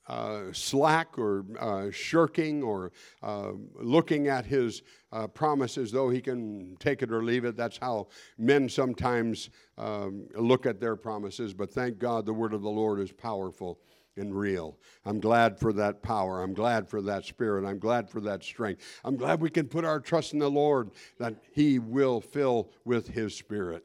uh, 0.08 0.54
slack 0.54 1.18
or 1.18 1.46
uh, 1.60 1.92
shirking 1.92 2.64
or 2.64 2.94
uh, 3.22 3.52
looking 3.76 4.30
at 4.30 4.46
His 4.46 4.82
uh, 5.12 5.28
promise 5.28 5.78
as 5.78 5.92
though 5.92 6.10
He 6.10 6.22
can 6.22 6.78
take 6.80 7.02
it 7.02 7.12
or 7.12 7.22
leave 7.22 7.44
it. 7.44 7.58
That's 7.58 7.78
how 7.78 8.08
men 8.38 8.70
sometimes 8.70 9.50
um, 9.78 10.28
look 10.36 10.66
at 10.66 10.80
their 10.80 10.96
promises. 10.96 11.54
But 11.54 11.70
thank 11.70 11.98
God 11.98 12.26
the 12.26 12.34
word 12.34 12.54
of 12.54 12.62
the 12.62 12.70
Lord 12.70 13.02
is 13.02 13.12
powerful 13.12 13.80
and 14.16 14.34
real. 14.34 14.78
I'm 15.06 15.20
glad 15.20 15.60
for 15.60 15.74
that 15.74 16.02
power. 16.02 16.42
I'm 16.42 16.54
glad 16.54 16.88
for 16.88 17.02
that 17.02 17.26
spirit. 17.26 17.66
I'm 17.66 17.80
glad 17.80 18.10
for 18.10 18.22
that 18.22 18.42
strength. 18.42 18.82
I'm 19.04 19.18
glad 19.18 19.42
we 19.42 19.50
can 19.50 19.68
put 19.68 19.84
our 19.84 20.00
trust 20.00 20.32
in 20.32 20.40
the 20.40 20.50
Lord 20.50 20.92
that 21.20 21.36
He 21.52 21.80
will 21.80 22.22
fill 22.22 22.70
with 22.86 23.10
His 23.10 23.36
spirit. 23.36 23.84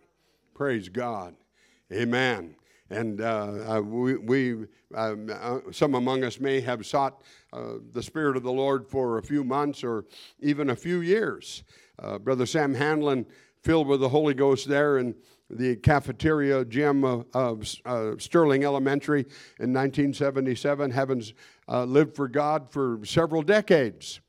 Praise 0.60 0.90
God. 0.90 1.36
Amen. 1.90 2.54
And 2.90 3.22
uh, 3.22 3.76
uh, 3.76 3.80
we, 3.80 4.16
we 4.18 4.66
um, 4.94 5.30
uh, 5.32 5.60
some 5.72 5.94
among 5.94 6.22
us 6.22 6.38
may 6.38 6.60
have 6.60 6.84
sought 6.84 7.22
uh, 7.54 7.76
the 7.94 8.02
Spirit 8.02 8.36
of 8.36 8.42
the 8.42 8.52
Lord 8.52 8.86
for 8.86 9.16
a 9.16 9.22
few 9.22 9.42
months 9.42 9.82
or 9.82 10.04
even 10.40 10.68
a 10.68 10.76
few 10.76 11.00
years. 11.00 11.64
Uh, 11.98 12.18
Brother 12.18 12.44
Sam 12.44 12.74
Hanlon, 12.74 13.24
filled 13.62 13.86
with 13.86 14.00
the 14.00 14.08
Holy 14.10 14.34
Ghost 14.34 14.68
there 14.68 14.98
in 14.98 15.14
the 15.48 15.76
cafeteria 15.76 16.62
gym 16.66 17.04
of, 17.04 17.24
of 17.32 17.64
uh, 17.86 18.18
Sterling 18.18 18.62
Elementary 18.62 19.20
in 19.60 19.72
1977, 19.72 20.90
having 20.90 21.24
lived 21.68 22.14
for 22.14 22.28
God 22.28 22.70
for 22.70 23.00
several 23.06 23.40
decades 23.40 24.20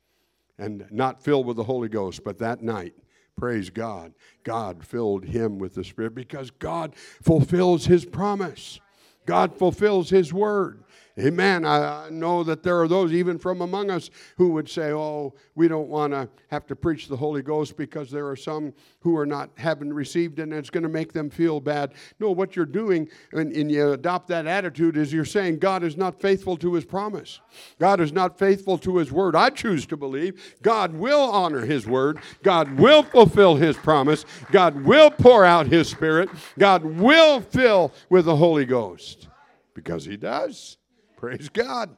and 0.56 0.86
not 0.90 1.22
filled 1.22 1.44
with 1.44 1.58
the 1.58 1.64
Holy 1.64 1.90
Ghost, 1.90 2.24
but 2.24 2.38
that 2.38 2.62
night 2.62 2.94
Praise 3.36 3.70
God. 3.70 4.12
God 4.44 4.84
filled 4.84 5.24
him 5.24 5.58
with 5.58 5.74
the 5.74 5.84
Spirit 5.84 6.14
because 6.14 6.50
God 6.50 6.94
fulfills 6.94 7.86
his 7.86 8.04
promise. 8.04 8.80
God 9.26 9.56
fulfills 9.56 10.10
his 10.10 10.32
word. 10.32 10.84
Amen. 11.18 11.66
I 11.66 12.08
know 12.10 12.42
that 12.42 12.62
there 12.62 12.80
are 12.80 12.88
those, 12.88 13.12
even 13.12 13.38
from 13.38 13.60
among 13.60 13.90
us, 13.90 14.08
who 14.38 14.48
would 14.52 14.66
say, 14.66 14.92
Oh, 14.92 15.34
we 15.54 15.68
don't 15.68 15.88
want 15.88 16.14
to 16.14 16.26
have 16.48 16.66
to 16.68 16.76
preach 16.76 17.06
the 17.06 17.16
Holy 17.16 17.42
Ghost 17.42 17.76
because 17.76 18.10
there 18.10 18.26
are 18.28 18.36
some 18.36 18.72
who 19.00 19.18
are 19.18 19.26
not 19.26 19.50
having 19.58 19.92
received 19.92 20.38
it 20.38 20.44
and 20.44 20.54
it's 20.54 20.70
going 20.70 20.84
to 20.84 20.88
make 20.88 21.12
them 21.12 21.28
feel 21.28 21.60
bad. 21.60 21.92
No, 22.18 22.30
what 22.30 22.56
you're 22.56 22.64
doing, 22.64 23.10
and, 23.32 23.52
and 23.52 23.70
you 23.70 23.92
adopt 23.92 24.28
that 24.28 24.46
attitude, 24.46 24.96
is 24.96 25.12
you're 25.12 25.26
saying 25.26 25.58
God 25.58 25.82
is 25.82 25.98
not 25.98 26.18
faithful 26.18 26.56
to 26.56 26.72
his 26.72 26.86
promise. 26.86 27.40
God 27.78 28.00
is 28.00 28.12
not 28.12 28.38
faithful 28.38 28.78
to 28.78 28.96
his 28.96 29.12
word. 29.12 29.36
I 29.36 29.50
choose 29.50 29.84
to 29.86 29.98
believe 29.98 30.56
God 30.62 30.94
will 30.94 31.30
honor 31.30 31.66
his 31.66 31.86
word, 31.86 32.20
God 32.42 32.78
will 32.78 33.02
fulfill 33.02 33.56
his 33.56 33.76
promise, 33.76 34.24
God 34.50 34.82
will 34.86 35.10
pour 35.10 35.44
out 35.44 35.66
his 35.66 35.88
spirit, 35.88 36.30
God 36.58 36.84
will 36.84 37.42
fill 37.42 37.92
with 38.08 38.24
the 38.24 38.36
Holy 38.36 38.64
Ghost 38.64 39.28
because 39.74 40.06
he 40.06 40.16
does. 40.16 40.78
Praise 41.22 41.48
God. 41.48 41.96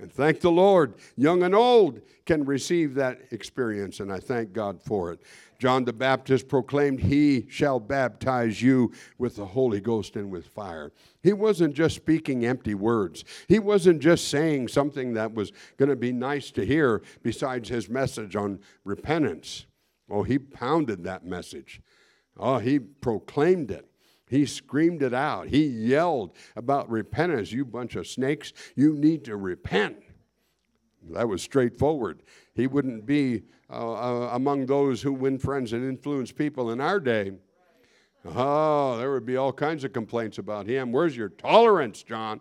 And 0.00 0.12
thank 0.12 0.40
the 0.40 0.50
Lord. 0.50 0.94
Young 1.16 1.44
and 1.44 1.54
old 1.54 2.00
can 2.26 2.44
receive 2.44 2.96
that 2.96 3.20
experience, 3.30 4.00
and 4.00 4.12
I 4.12 4.18
thank 4.18 4.52
God 4.52 4.82
for 4.82 5.12
it. 5.12 5.20
John 5.60 5.84
the 5.84 5.92
Baptist 5.92 6.48
proclaimed, 6.48 6.98
He 6.98 7.46
shall 7.48 7.78
baptize 7.78 8.60
you 8.60 8.90
with 9.16 9.36
the 9.36 9.46
Holy 9.46 9.80
Ghost 9.80 10.16
and 10.16 10.28
with 10.28 10.48
fire. 10.48 10.90
He 11.22 11.32
wasn't 11.32 11.74
just 11.74 11.94
speaking 11.94 12.44
empty 12.44 12.74
words. 12.74 13.22
He 13.46 13.60
wasn't 13.60 14.02
just 14.02 14.26
saying 14.26 14.66
something 14.66 15.14
that 15.14 15.32
was 15.32 15.52
going 15.76 15.90
to 15.90 15.94
be 15.94 16.10
nice 16.10 16.50
to 16.50 16.66
hear 16.66 17.00
besides 17.22 17.68
his 17.68 17.88
message 17.88 18.34
on 18.34 18.58
repentance. 18.82 19.66
Oh, 20.10 20.24
he 20.24 20.36
pounded 20.36 21.04
that 21.04 21.24
message. 21.24 21.80
Oh, 22.36 22.58
he 22.58 22.80
proclaimed 22.80 23.70
it. 23.70 23.88
He 24.34 24.46
screamed 24.46 25.00
it 25.04 25.14
out. 25.14 25.46
He 25.46 25.64
yelled 25.64 26.32
about 26.56 26.90
repentance. 26.90 27.52
You 27.52 27.64
bunch 27.64 27.94
of 27.94 28.04
snakes, 28.04 28.52
you 28.74 28.92
need 28.92 29.24
to 29.26 29.36
repent. 29.36 29.98
That 31.12 31.28
was 31.28 31.40
straightforward. 31.40 32.24
He 32.52 32.66
wouldn't 32.66 33.06
be 33.06 33.44
uh, 33.70 33.92
uh, 33.92 34.30
among 34.32 34.66
those 34.66 35.02
who 35.02 35.12
win 35.12 35.38
friends 35.38 35.72
and 35.72 35.88
influence 35.88 36.32
people 36.32 36.72
in 36.72 36.80
our 36.80 36.98
day. 36.98 37.30
Oh, 38.24 38.98
there 38.98 39.12
would 39.12 39.24
be 39.24 39.36
all 39.36 39.52
kinds 39.52 39.84
of 39.84 39.92
complaints 39.92 40.38
about 40.38 40.66
him. 40.66 40.90
Where's 40.90 41.16
your 41.16 41.28
tolerance, 41.28 42.02
John? 42.02 42.40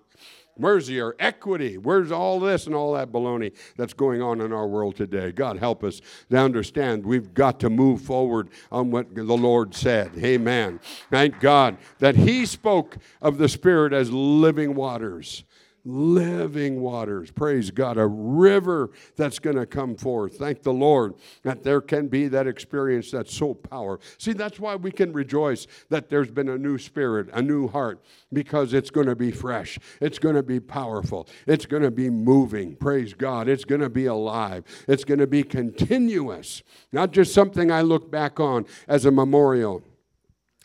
Where's 0.56 0.90
your 0.90 1.16
equity? 1.20 1.78
Where's 1.78 2.12
all 2.12 2.40
this 2.40 2.68
and 2.68 2.76
all 2.76 2.94
that 2.94 3.12
baloney 3.12 3.54
that's 3.76 3.94
going 3.94 4.22
on 4.22 4.40
in 4.40 4.54
our 4.54 4.68
world 4.68 4.96
today? 4.96 5.32
God 5.32 5.58
help 5.58 5.84
us 5.84 6.02
to 6.30 6.38
understand 6.38 7.06
we've 7.06 7.34
got 7.34 7.60
to 7.62 7.70
move 7.70 8.02
forward 8.02 8.50
on 8.72 8.92
what 8.92 9.16
the 9.16 9.24
Lord 9.24 9.74
said. 9.74 10.12
Amen. 10.18 10.80
Thank 11.10 11.40
God 11.40 11.78
that 12.00 12.16
He 12.16 12.46
spoke 12.46 12.98
of 13.22 13.38
the 13.38 13.50
Spirit 13.50 13.94
as 13.94 14.12
living 14.12 14.76
waters 14.76 15.44
living 15.86 16.80
waters. 16.80 17.32
Praise 17.32 17.72
God. 17.72 17.98
A 17.98 18.08
river 18.08 18.92
that's 19.16 19.40
going 19.40 19.58
to 19.58 19.66
come 19.66 19.96
forth. 19.96 20.38
Thank 20.38 20.64
the 20.64 20.74
Lord 20.74 21.16
that 21.44 21.64
there 21.64 21.82
can 21.82 22.08
be 22.08 22.28
that 22.30 22.48
experience 22.48 23.12
that's 23.12 23.36
so 23.36 23.54
powerful. 23.54 24.06
See, 24.18 24.34
that's 24.34 24.60
why 24.60 24.76
we 24.76 24.92
can 24.92 25.12
rejoice 25.12 25.68
that 25.90 26.10
there's 26.10 26.32
been 26.32 26.50
a 26.50 26.58
new 26.58 26.78
spirit, 26.78 27.30
a 27.34 27.42
new 27.42 27.68
heart, 27.68 28.04
because 28.32 28.74
it's 28.74 28.90
going 28.90 29.08
to 29.08 29.16
be 29.16 29.32
fresh. 29.32 29.78
It's 30.00 30.20
going 30.20 30.36
to 30.36 30.44
be 30.44 30.60
powerful. 30.60 31.28
It's 31.48 31.66
going 31.66 31.84
to 31.84 31.92
be 31.92 32.10
moving. 32.10 32.76
Praise 32.76 33.14
God. 33.14 33.48
It's 33.50 33.66
going 33.66 33.82
to 33.82 33.90
be 33.90 34.06
alive. 34.06 34.64
It's 34.88 35.04
going 35.04 35.20
to 35.20 35.28
be 35.28 35.44
continuous, 35.44 36.64
not 36.92 37.12
just 37.12 37.34
something 37.34 37.72
I 37.72 37.82
look 37.82 38.10
back 38.10 38.40
on 38.40 38.66
as 38.88 39.06
a 39.06 39.12
memorial. 39.12 39.84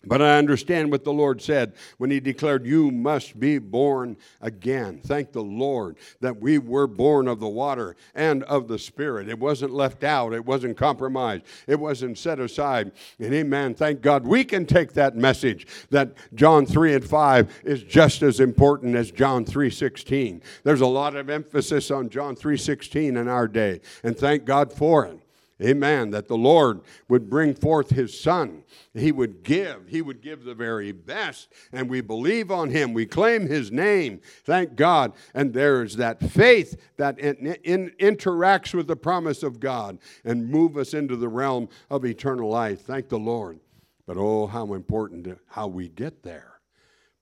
But 0.05 0.23
I 0.23 0.39
understand 0.39 0.91
what 0.91 1.05
the 1.05 1.13
Lord 1.13 1.43
said 1.43 1.75
when 1.99 2.11
He 2.11 2.21
declared, 2.21 2.65
You 2.65 2.91
must 2.91 3.39
be 3.39 3.59
born 3.59 4.17
again. 4.41 5.01
Thank 5.05 5.33
the 5.33 5.43
Lord 5.43 5.97
that 6.21 6.41
we 6.41 6.59
were 6.59 6.87
born 6.87 7.27
of 7.27 7.41
the 7.41 7.49
water 7.49 7.97
and 8.15 8.45
of 8.45 8.69
the 8.69 8.79
Spirit. 8.79 9.29
It 9.29 9.39
wasn't 9.39 9.73
left 9.73 10.05
out, 10.05 10.33
it 10.33 10.45
wasn't 10.45 10.77
compromised, 10.77 11.45
it 11.67 11.81
wasn't 11.81 12.17
set 12.17 12.39
aside. 12.39 12.93
And 13.19 13.35
amen. 13.35 13.75
Thank 13.75 14.01
God 14.01 14.27
we 14.27 14.45
can 14.45 14.67
take 14.67 14.93
that 14.93 15.17
message 15.17 15.67
that 15.91 16.15
John 16.35 16.65
3 16.65 16.95
and 16.95 17.05
5 17.05 17.63
is 17.65 17.83
just 17.83 18.23
as 18.23 18.41
important 18.41 18.95
as 18.95 19.11
John 19.11 19.45
3 19.45 19.71
16. 19.71 20.43
There's 20.63 20.81
a 20.81 20.87
lot 20.87 21.17
of 21.17 21.29
emphasis 21.29 21.91
on 21.91 22.09
John 22.09 22.37
3 22.37 22.57
16 22.57 23.17
in 23.17 23.29
our 23.29 23.49
day, 23.49 23.81
and 24.03 24.17
thank 24.17 24.45
God 24.45 24.73
for 24.73 25.07
it. 25.07 25.21
Amen. 25.61 26.11
That 26.11 26.29
the 26.29 26.37
Lord 26.37 26.83
would 27.09 27.29
bring 27.29 27.55
forth 27.55 27.91
his 27.91 28.19
son. 28.19 28.63
He 28.95 29.11
would 29.11 29.43
give. 29.43 29.89
He 29.89 30.01
would 30.01 30.23
give 30.23 30.45
the 30.45 30.55
very 30.55 30.93
best. 30.93 31.53
And 31.73 31.91
we 31.91 32.01
believe 32.01 32.51
on 32.51 32.71
him. 32.71 32.95
We 32.95 33.07
claim 33.07 33.49
his 33.49 33.73
name. 33.73 34.21
Thank 34.45 34.77
God. 34.77 35.15
And 35.35 35.53
there's 35.53 35.97
that 35.97 36.21
faith 36.21 36.81
that 36.97 37.19
in, 37.19 37.55
in, 37.65 37.91
interacts 37.99 38.73
with 38.73 38.87
the 38.87 38.97
promise 38.97 39.43
of 39.43 39.59
God 39.59 39.99
and 40.25 40.49
move 40.49 40.77
us 40.77 40.95
into 40.95 41.17
the 41.17 41.29
realm 41.29 41.69
of 41.91 42.05
eternal 42.05 42.49
life. 42.49 42.83
Thank 42.83 43.09
the 43.09 43.19
Lord. 43.19 43.59
But 44.07 44.17
oh, 44.17 44.47
how 44.47 44.75
important 44.75 45.39
how 45.49 45.67
we 45.67 45.89
get 45.89 46.23
there. 46.23 46.61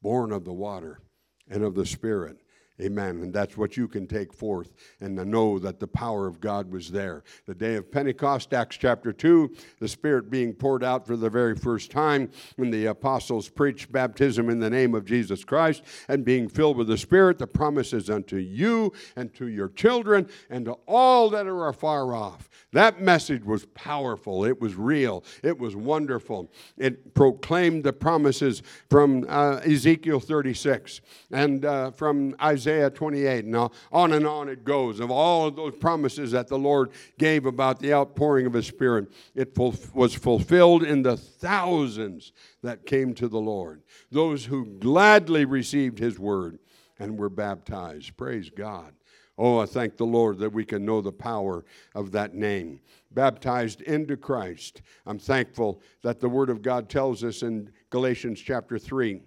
Born 0.03 0.31
of 0.31 0.45
the 0.45 0.53
water 0.53 1.01
and 1.49 1.65
of 1.65 1.75
the 1.75 1.87
Spirit 1.87 2.39
Amen. 2.81 3.23
And 3.23 3.33
that's 3.33 3.57
what 3.57 3.79
you 3.79 3.89
can 3.89 4.07
take 4.07 4.35
forth 4.35 4.75
and 5.01 5.17
know 5.17 5.59
that 5.59 5.81
the 5.81 5.87
power 5.87 6.27
of 6.27 6.41
God 6.41 6.71
was 6.71 6.91
there. 6.91 7.25
The 7.47 7.55
day 7.55 7.77
of 7.77 7.91
Pentecost, 7.91 8.53
Acts 8.53 8.77
chapter 8.77 9.15
2, 9.15 9.55
the 9.81 9.89
Spirit 9.89 10.31
being 10.31 10.53
poured 10.53 10.85
out 10.85 11.07
for 11.07 11.17
the 11.17 11.31
very 11.31 11.57
first 11.57 11.91
time 11.91 12.31
when 12.57 12.71
the 12.71 12.87
apostles 12.87 13.49
preached 13.49 13.91
baptism 13.91 14.51
in 14.51 14.59
the 14.59 14.69
name 14.69 14.95
of 14.95 15.07
Jesus 15.07 15.43
Christ 15.43 15.85
and 16.09 16.23
being 16.23 16.49
filled 16.49 16.77
with 16.77 16.89
the 16.89 16.99
Spirit, 16.99 17.39
the 17.39 17.47
promises 17.47 18.11
unto 18.11 18.37
you 18.37 18.93
and 19.17 19.33
to 19.35 19.49
your 19.49 19.71
children 19.71 20.29
and 20.51 20.67
to 20.67 20.73
all 20.87 21.31
that 21.31 21.47
are 21.47 21.69
afar 21.69 22.15
off. 22.15 22.51
That 22.73 23.01
message 23.01 23.43
was 23.43 23.65
powerful. 23.67 24.45
It 24.45 24.61
was 24.61 24.75
real. 24.75 25.25
It 25.43 25.59
was 25.59 25.75
wonderful. 25.75 26.53
It 26.77 27.15
proclaimed 27.15 27.85
the 27.85 27.95
promises 27.95 28.63
from 28.91 29.25
uh, 29.29 29.61
Ezekiel 29.65 30.21
36 30.21 31.01
and 31.31 31.65
uh, 31.65 31.91
from 31.93 32.37
Isaiah 32.43 32.66
28. 32.67 33.45
Now, 33.45 33.71
on 33.93 34.13
and 34.13 34.27
on 34.27 34.49
it 34.49 34.65
goes 34.65 35.01
of 35.01 35.11
all 35.11 35.47
of 35.47 35.57
those 35.57 35.75
promises 35.77 36.33
that 36.33 36.49
the 36.49 36.59
Lord 36.59 36.91
gave 37.19 37.47
about 37.47 37.79
the 37.79 37.93
outpouring 37.93 38.47
of 38.47 38.53
His 38.53 38.67
Spirit. 38.67 39.11
It 39.35 39.55
ful- 39.55 39.75
was 39.95 40.15
fulfilled 40.15 40.83
in 40.83 41.03
the 41.03 41.17
thousands 41.17 42.33
that 42.63 42.87
came 42.87 43.15
to 43.15 43.29
the 43.29 43.41
Lord, 43.41 43.83
those 44.11 44.45
who 44.45 44.67
gladly 44.67 45.45
received 45.45 45.99
His 45.99 46.19
word 46.19 46.59
and 46.99 47.19
were 47.19 47.31
baptized. 47.31 48.17
Praise 48.17 48.51
God. 48.51 48.93
Oh, 49.39 49.59
I 49.59 49.67
thank 49.67 49.97
the 49.97 50.07
Lord 50.07 50.39
that 50.39 50.53
we 50.53 50.65
can 50.65 50.85
know 50.85 51.01
the 51.01 51.13
power 51.13 51.65
of 51.95 52.11
that 52.13 52.35
name. 52.35 52.81
Baptized 53.11 53.83
into 53.83 54.17
Christ. 54.17 54.81
I'm 55.05 55.19
thankful 55.19 55.83
that 56.03 56.21
the 56.21 56.29
Word 56.29 56.49
of 56.49 56.63
God 56.63 56.89
tells 56.89 57.23
us 57.23 57.43
in 57.43 57.71
Galatians 57.91 58.41
chapter 58.41 58.79
3, 58.79 59.21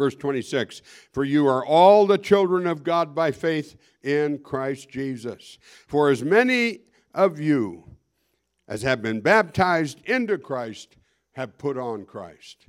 verse 0.00 0.16
26 0.16 0.82
For 1.12 1.22
you 1.22 1.46
are 1.46 1.64
all 1.64 2.06
the 2.06 2.18
children 2.18 2.66
of 2.66 2.82
God 2.82 3.14
by 3.14 3.30
faith 3.30 3.76
in 4.02 4.38
Christ 4.38 4.88
Jesus. 4.88 5.58
For 5.86 6.10
as 6.10 6.24
many 6.24 6.80
of 7.14 7.38
you 7.38 7.84
as 8.66 8.82
have 8.82 9.02
been 9.02 9.20
baptized 9.20 10.00
into 10.06 10.38
Christ 10.38 10.96
have 11.32 11.58
put 11.58 11.76
on 11.76 12.06
Christ. 12.06 12.66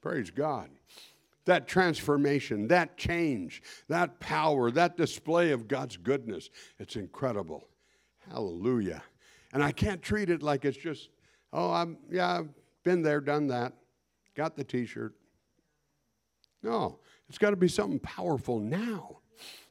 Praise 0.00 0.30
God 0.30 0.70
that 1.48 1.66
transformation, 1.66 2.68
that 2.68 2.98
change, 2.98 3.62
that 3.88 4.20
power, 4.20 4.70
that 4.70 4.98
display 4.98 5.50
of 5.50 5.66
God's 5.66 5.96
goodness. 5.96 6.50
It's 6.78 6.94
incredible. 6.94 7.66
Hallelujah. 8.30 9.02
And 9.54 9.64
I 9.64 9.72
can't 9.72 10.02
treat 10.02 10.28
it 10.28 10.42
like 10.42 10.66
it's 10.66 10.76
just, 10.76 11.08
oh, 11.54 11.72
I'm, 11.72 11.96
yeah, 12.10 12.40
I've 12.40 12.50
been 12.84 13.00
there, 13.00 13.22
done 13.22 13.46
that, 13.46 13.72
got 14.36 14.56
the 14.56 14.62
t 14.64 14.84
shirt. 14.84 15.14
No, 16.62 16.98
it's 17.28 17.38
got 17.38 17.50
to 17.50 17.56
be 17.56 17.68
something 17.68 17.98
powerful 18.00 18.58
now. 18.58 19.18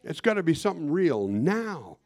It's 0.03 0.21
got 0.21 0.35
to 0.35 0.43
be 0.43 0.53
something 0.53 0.89
real 0.89 1.27
now. 1.27 1.97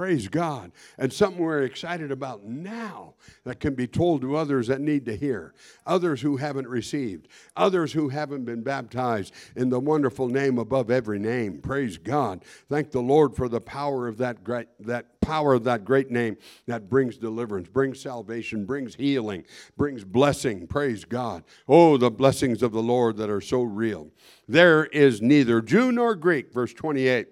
Praise 0.00 0.28
God. 0.28 0.72
And 0.96 1.12
something 1.12 1.42
we're 1.42 1.64
excited 1.64 2.10
about 2.10 2.42
now 2.42 3.12
that 3.44 3.60
can 3.60 3.74
be 3.74 3.86
told 3.86 4.22
to 4.22 4.34
others 4.34 4.68
that 4.68 4.80
need 4.80 5.04
to 5.04 5.14
hear, 5.14 5.52
others 5.84 6.22
who 6.22 6.38
haven't 6.38 6.68
received, 6.68 7.28
others 7.54 7.92
who 7.92 8.08
haven't 8.08 8.46
been 8.46 8.62
baptized 8.62 9.34
in 9.56 9.68
the 9.68 9.78
wonderful 9.78 10.26
name 10.26 10.56
above 10.56 10.90
every 10.90 11.18
name. 11.18 11.58
Praise 11.58 11.98
God. 11.98 12.46
Thank 12.70 12.92
the 12.92 13.02
Lord 13.02 13.36
for 13.36 13.46
the 13.46 13.60
power 13.60 14.08
of 14.08 14.16
that 14.16 14.42
great 14.42 14.68
that 14.80 15.20
power 15.20 15.52
of 15.52 15.64
that 15.64 15.84
great 15.84 16.10
name 16.10 16.38
that 16.64 16.88
brings 16.88 17.18
deliverance, 17.18 17.68
brings 17.68 18.00
salvation, 18.00 18.64
brings 18.64 18.94
healing, 18.94 19.44
brings 19.76 20.02
blessing. 20.02 20.66
Praise 20.66 21.04
God. 21.04 21.44
Oh, 21.68 21.98
the 21.98 22.10
blessings 22.10 22.62
of 22.62 22.72
the 22.72 22.82
Lord 22.82 23.18
that 23.18 23.28
are 23.28 23.42
so 23.42 23.60
real. 23.60 24.08
There 24.48 24.86
is 24.86 25.20
neither 25.20 25.60
Jew 25.60 25.92
nor 25.92 26.14
Greek, 26.14 26.54
verse 26.54 26.72
28. 26.72 27.28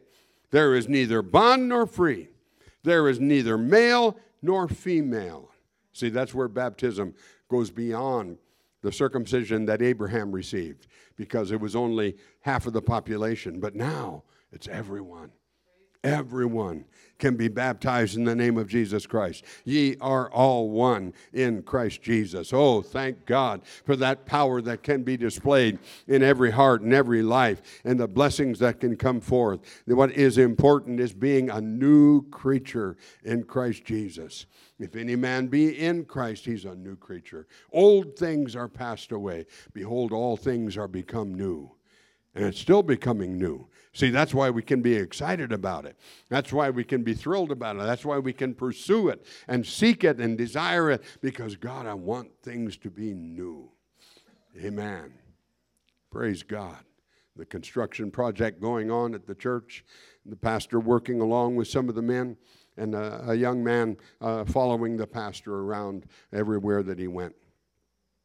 There 0.50 0.74
is 0.74 0.86
neither 0.86 1.22
bond 1.22 1.70
nor 1.70 1.86
free 1.86 2.28
there 2.82 3.08
is 3.08 3.20
neither 3.20 3.58
male 3.58 4.16
nor 4.42 4.68
female. 4.68 5.50
See, 5.92 6.08
that's 6.08 6.34
where 6.34 6.48
baptism 6.48 7.14
goes 7.48 7.70
beyond 7.70 8.38
the 8.82 8.92
circumcision 8.92 9.66
that 9.66 9.82
Abraham 9.82 10.30
received 10.32 10.86
because 11.16 11.50
it 11.50 11.60
was 11.60 11.74
only 11.74 12.16
half 12.42 12.66
of 12.66 12.72
the 12.72 12.82
population. 12.82 13.58
But 13.58 13.74
now 13.74 14.22
it's 14.52 14.68
everyone. 14.68 15.30
Everyone 16.08 16.84
can 17.18 17.36
be 17.36 17.48
baptized 17.48 18.16
in 18.16 18.24
the 18.24 18.34
name 18.34 18.56
of 18.56 18.68
Jesus 18.68 19.06
Christ. 19.06 19.44
Ye 19.64 19.96
are 20.00 20.30
all 20.30 20.70
one 20.70 21.12
in 21.32 21.62
Christ 21.62 22.00
Jesus. 22.00 22.52
Oh, 22.52 22.80
thank 22.80 23.26
God 23.26 23.62
for 23.84 23.96
that 23.96 24.24
power 24.24 24.60
that 24.62 24.82
can 24.82 25.02
be 25.02 25.16
displayed 25.16 25.78
in 26.06 26.22
every 26.22 26.50
heart 26.50 26.82
and 26.82 26.94
every 26.94 27.22
life 27.22 27.60
and 27.84 27.98
the 27.98 28.06
blessings 28.08 28.58
that 28.60 28.80
can 28.80 28.96
come 28.96 29.20
forth. 29.20 29.60
What 29.86 30.12
is 30.12 30.38
important 30.38 31.00
is 31.00 31.12
being 31.12 31.50
a 31.50 31.60
new 31.60 32.22
creature 32.30 32.96
in 33.24 33.42
Christ 33.42 33.84
Jesus. 33.84 34.46
If 34.78 34.94
any 34.94 35.16
man 35.16 35.48
be 35.48 35.76
in 35.76 36.04
Christ, 36.04 36.44
he's 36.44 36.64
a 36.64 36.76
new 36.76 36.94
creature. 36.94 37.48
Old 37.72 38.16
things 38.16 38.54
are 38.54 38.68
passed 38.68 39.10
away. 39.10 39.46
Behold, 39.72 40.12
all 40.12 40.36
things 40.36 40.76
are 40.76 40.88
become 40.88 41.34
new. 41.34 41.72
And 42.34 42.44
it's 42.44 42.60
still 42.60 42.84
becoming 42.84 43.36
new. 43.36 43.66
See, 43.98 44.10
that's 44.10 44.32
why 44.32 44.48
we 44.48 44.62
can 44.62 44.80
be 44.80 44.94
excited 44.94 45.50
about 45.50 45.84
it. 45.84 45.98
That's 46.28 46.52
why 46.52 46.70
we 46.70 46.84
can 46.84 47.02
be 47.02 47.14
thrilled 47.14 47.50
about 47.50 47.74
it. 47.74 47.82
That's 47.82 48.04
why 48.04 48.20
we 48.20 48.32
can 48.32 48.54
pursue 48.54 49.08
it 49.08 49.26
and 49.48 49.66
seek 49.66 50.04
it 50.04 50.18
and 50.18 50.38
desire 50.38 50.88
it 50.92 51.02
because, 51.20 51.56
God, 51.56 51.84
I 51.84 51.94
want 51.94 52.28
things 52.40 52.76
to 52.76 52.90
be 52.90 53.12
new. 53.12 53.72
Amen. 54.56 55.14
Praise 56.12 56.44
God. 56.44 56.78
The 57.34 57.44
construction 57.44 58.12
project 58.12 58.60
going 58.60 58.88
on 58.88 59.16
at 59.16 59.26
the 59.26 59.34
church, 59.34 59.84
the 60.24 60.36
pastor 60.36 60.78
working 60.78 61.20
along 61.20 61.56
with 61.56 61.66
some 61.66 61.88
of 61.88 61.96
the 61.96 62.02
men, 62.02 62.36
and 62.76 62.94
a, 62.94 63.30
a 63.30 63.34
young 63.34 63.64
man 63.64 63.96
uh, 64.20 64.44
following 64.44 64.96
the 64.96 65.08
pastor 65.08 65.56
around 65.56 66.06
everywhere 66.32 66.84
that 66.84 67.00
he 67.00 67.08
went 67.08 67.34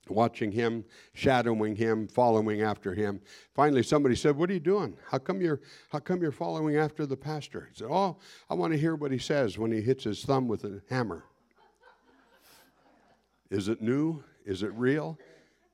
watching 0.09 0.51
him, 0.51 0.83
shadowing 1.13 1.75
him, 1.75 2.07
following 2.07 2.61
after 2.61 2.93
him. 2.93 3.21
Finally, 3.53 3.83
somebody 3.83 4.15
said, 4.15 4.35
"What 4.35 4.49
are 4.49 4.53
you 4.53 4.59
doing? 4.59 4.97
How 5.09 5.17
come 5.17 5.41
you're 5.41 5.61
How 5.89 5.99
come 5.99 6.21
you're 6.21 6.31
following 6.31 6.75
after 6.75 7.05
the 7.05 7.17
pastor?" 7.17 7.67
He 7.69 7.79
said, 7.79 7.87
"Oh, 7.89 8.17
I 8.49 8.53
want 8.53 8.73
to 8.73 8.79
hear 8.79 8.95
what 8.95 9.11
he 9.11 9.17
says 9.17 9.57
when 9.57 9.71
he 9.71 9.81
hits 9.81 10.03
his 10.03 10.23
thumb 10.23 10.47
with 10.47 10.63
a 10.63 10.81
hammer." 10.89 11.25
Is 13.49 13.67
it 13.67 13.81
new? 13.81 14.23
Is 14.45 14.63
it 14.63 14.73
real? 14.73 15.17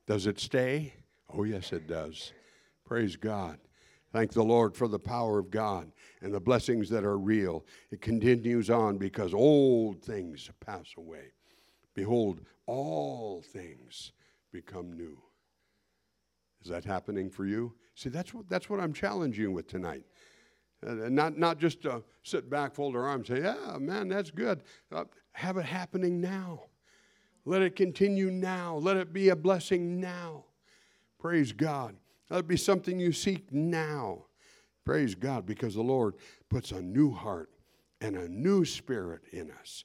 Does 0.06 0.26
it 0.26 0.38
stay? 0.38 0.92
Oh, 1.32 1.44
yes, 1.44 1.72
it 1.72 1.86
does. 1.86 2.32
Praise 2.84 3.16
God. 3.16 3.58
Thank 4.12 4.32
the 4.32 4.42
Lord 4.42 4.76
for 4.76 4.88
the 4.88 4.98
power 4.98 5.38
of 5.38 5.50
God 5.50 5.92
and 6.20 6.34
the 6.34 6.40
blessings 6.40 6.90
that 6.90 7.04
are 7.04 7.16
real. 7.16 7.64
It 7.90 8.00
continues 8.00 8.68
on 8.68 8.98
because 8.98 9.32
old 9.32 10.02
things 10.02 10.50
pass 10.60 10.88
away. 10.98 11.32
Behold, 11.94 12.40
all 12.66 13.40
things 13.40 14.12
become 14.52 14.92
new. 14.92 15.18
Is 16.62 16.70
that 16.70 16.84
happening 16.84 17.30
for 17.30 17.46
you? 17.46 17.74
See, 17.94 18.10
that's 18.10 18.34
what, 18.34 18.48
that's 18.48 18.68
what 18.68 18.80
I'm 18.80 18.92
challenging 18.92 19.42
you 19.42 19.50
with 19.50 19.66
tonight. 19.66 20.04
Uh, 20.86 21.08
not, 21.10 21.38
not 21.38 21.58
just 21.58 21.82
to 21.82 22.02
sit 22.22 22.48
back, 22.48 22.74
fold 22.74 22.96
our 22.96 23.06
arms, 23.06 23.28
say, 23.28 23.42
yeah, 23.42 23.76
man, 23.78 24.08
that's 24.08 24.30
good. 24.30 24.62
Uh, 24.90 25.04
have 25.32 25.56
it 25.56 25.64
happening 25.64 26.20
now. 26.20 26.64
Let 27.44 27.62
it 27.62 27.76
continue 27.76 28.30
now. 28.30 28.76
Let 28.76 28.96
it 28.96 29.12
be 29.12 29.30
a 29.30 29.36
blessing 29.36 30.00
now. 30.00 30.44
Praise 31.18 31.52
God. 31.52 31.96
Let 32.30 32.40
it 32.40 32.48
be 32.48 32.56
something 32.56 32.98
you 32.98 33.12
seek 33.12 33.52
now. 33.52 34.24
Praise 34.84 35.14
God, 35.14 35.46
because 35.46 35.74
the 35.74 35.82
Lord 35.82 36.14
puts 36.48 36.72
a 36.72 36.80
new 36.80 37.12
heart 37.12 37.50
and 38.00 38.16
a 38.16 38.28
new 38.28 38.64
spirit 38.64 39.22
in 39.32 39.50
us. 39.50 39.84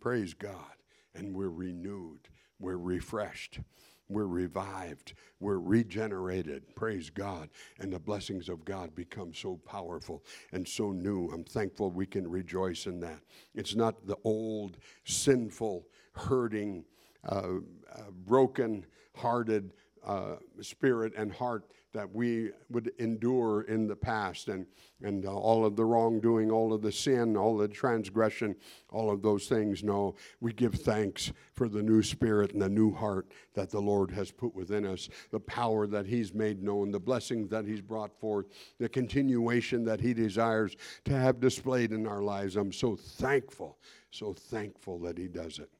Praise 0.00 0.34
God. 0.34 0.74
And 1.14 1.34
we're 1.34 1.48
renewed, 1.48 2.28
we're 2.58 2.76
refreshed. 2.76 3.60
We're 4.08 4.26
revived. 4.26 5.14
We're 5.40 5.58
regenerated. 5.58 6.74
Praise 6.74 7.10
God. 7.10 7.48
And 7.80 7.92
the 7.92 7.98
blessings 7.98 8.48
of 8.48 8.64
God 8.64 8.94
become 8.94 9.34
so 9.34 9.56
powerful 9.66 10.22
and 10.52 10.66
so 10.66 10.92
new. 10.92 11.28
I'm 11.32 11.44
thankful 11.44 11.90
we 11.90 12.06
can 12.06 12.28
rejoice 12.28 12.86
in 12.86 13.00
that. 13.00 13.20
It's 13.54 13.74
not 13.74 14.06
the 14.06 14.16
old, 14.24 14.78
sinful, 15.04 15.86
hurting, 16.12 16.84
uh, 17.28 17.54
uh, 17.92 18.10
broken 18.26 18.86
hearted 19.16 19.72
uh, 20.06 20.36
spirit 20.60 21.12
and 21.16 21.32
heart 21.32 21.64
that 21.92 22.14
we 22.14 22.50
would 22.68 22.92
endure 22.98 23.62
in 23.62 23.86
the 23.86 23.96
past 23.96 24.48
and, 24.48 24.66
and 25.02 25.24
uh, 25.24 25.34
all 25.34 25.64
of 25.64 25.76
the 25.76 25.84
wrongdoing, 25.84 26.50
all 26.50 26.74
of 26.74 26.82
the 26.82 26.92
sin, 26.92 27.36
all 27.38 27.56
the 27.56 27.66
transgression, 27.66 28.54
all 28.90 29.10
of 29.10 29.22
those 29.22 29.46
things. 29.46 29.82
No, 29.82 30.14
we 30.40 30.52
give 30.52 30.74
thanks 30.74 31.32
for 31.54 31.70
the 31.70 31.82
new 31.82 32.02
spirit 32.02 32.52
and 32.52 32.60
the 32.60 32.68
new 32.68 32.92
heart 32.92 33.26
that 33.54 33.70
the 33.70 33.80
Lord 33.80 34.10
has 34.10 34.30
put 34.30 34.54
within 34.54 34.84
us, 34.84 35.08
the 35.30 35.40
power 35.40 35.86
that 35.86 36.06
He's 36.06 36.34
made 36.34 36.62
known, 36.62 36.90
the 36.90 37.00
blessings 37.00 37.48
that 37.48 37.64
He's 37.64 37.80
brought 37.80 38.12
forth, 38.20 38.46
the 38.78 38.90
continuation 38.90 39.82
that 39.84 40.00
He 40.00 40.12
desires 40.12 40.76
to 41.06 41.14
have 41.14 41.40
displayed 41.40 41.92
in 41.92 42.06
our 42.06 42.22
lives. 42.22 42.56
I'm 42.56 42.72
so 42.72 42.94
thankful, 42.94 43.78
so 44.10 44.34
thankful 44.34 44.98
that 44.98 45.16
He 45.16 45.28
does 45.28 45.58
it. 45.58 45.70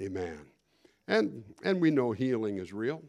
Amen. 0.00 0.38
And, 1.08 1.42
and 1.64 1.80
we 1.80 1.90
know 1.90 2.12
healing 2.12 2.58
is 2.58 2.72
real 2.72 3.02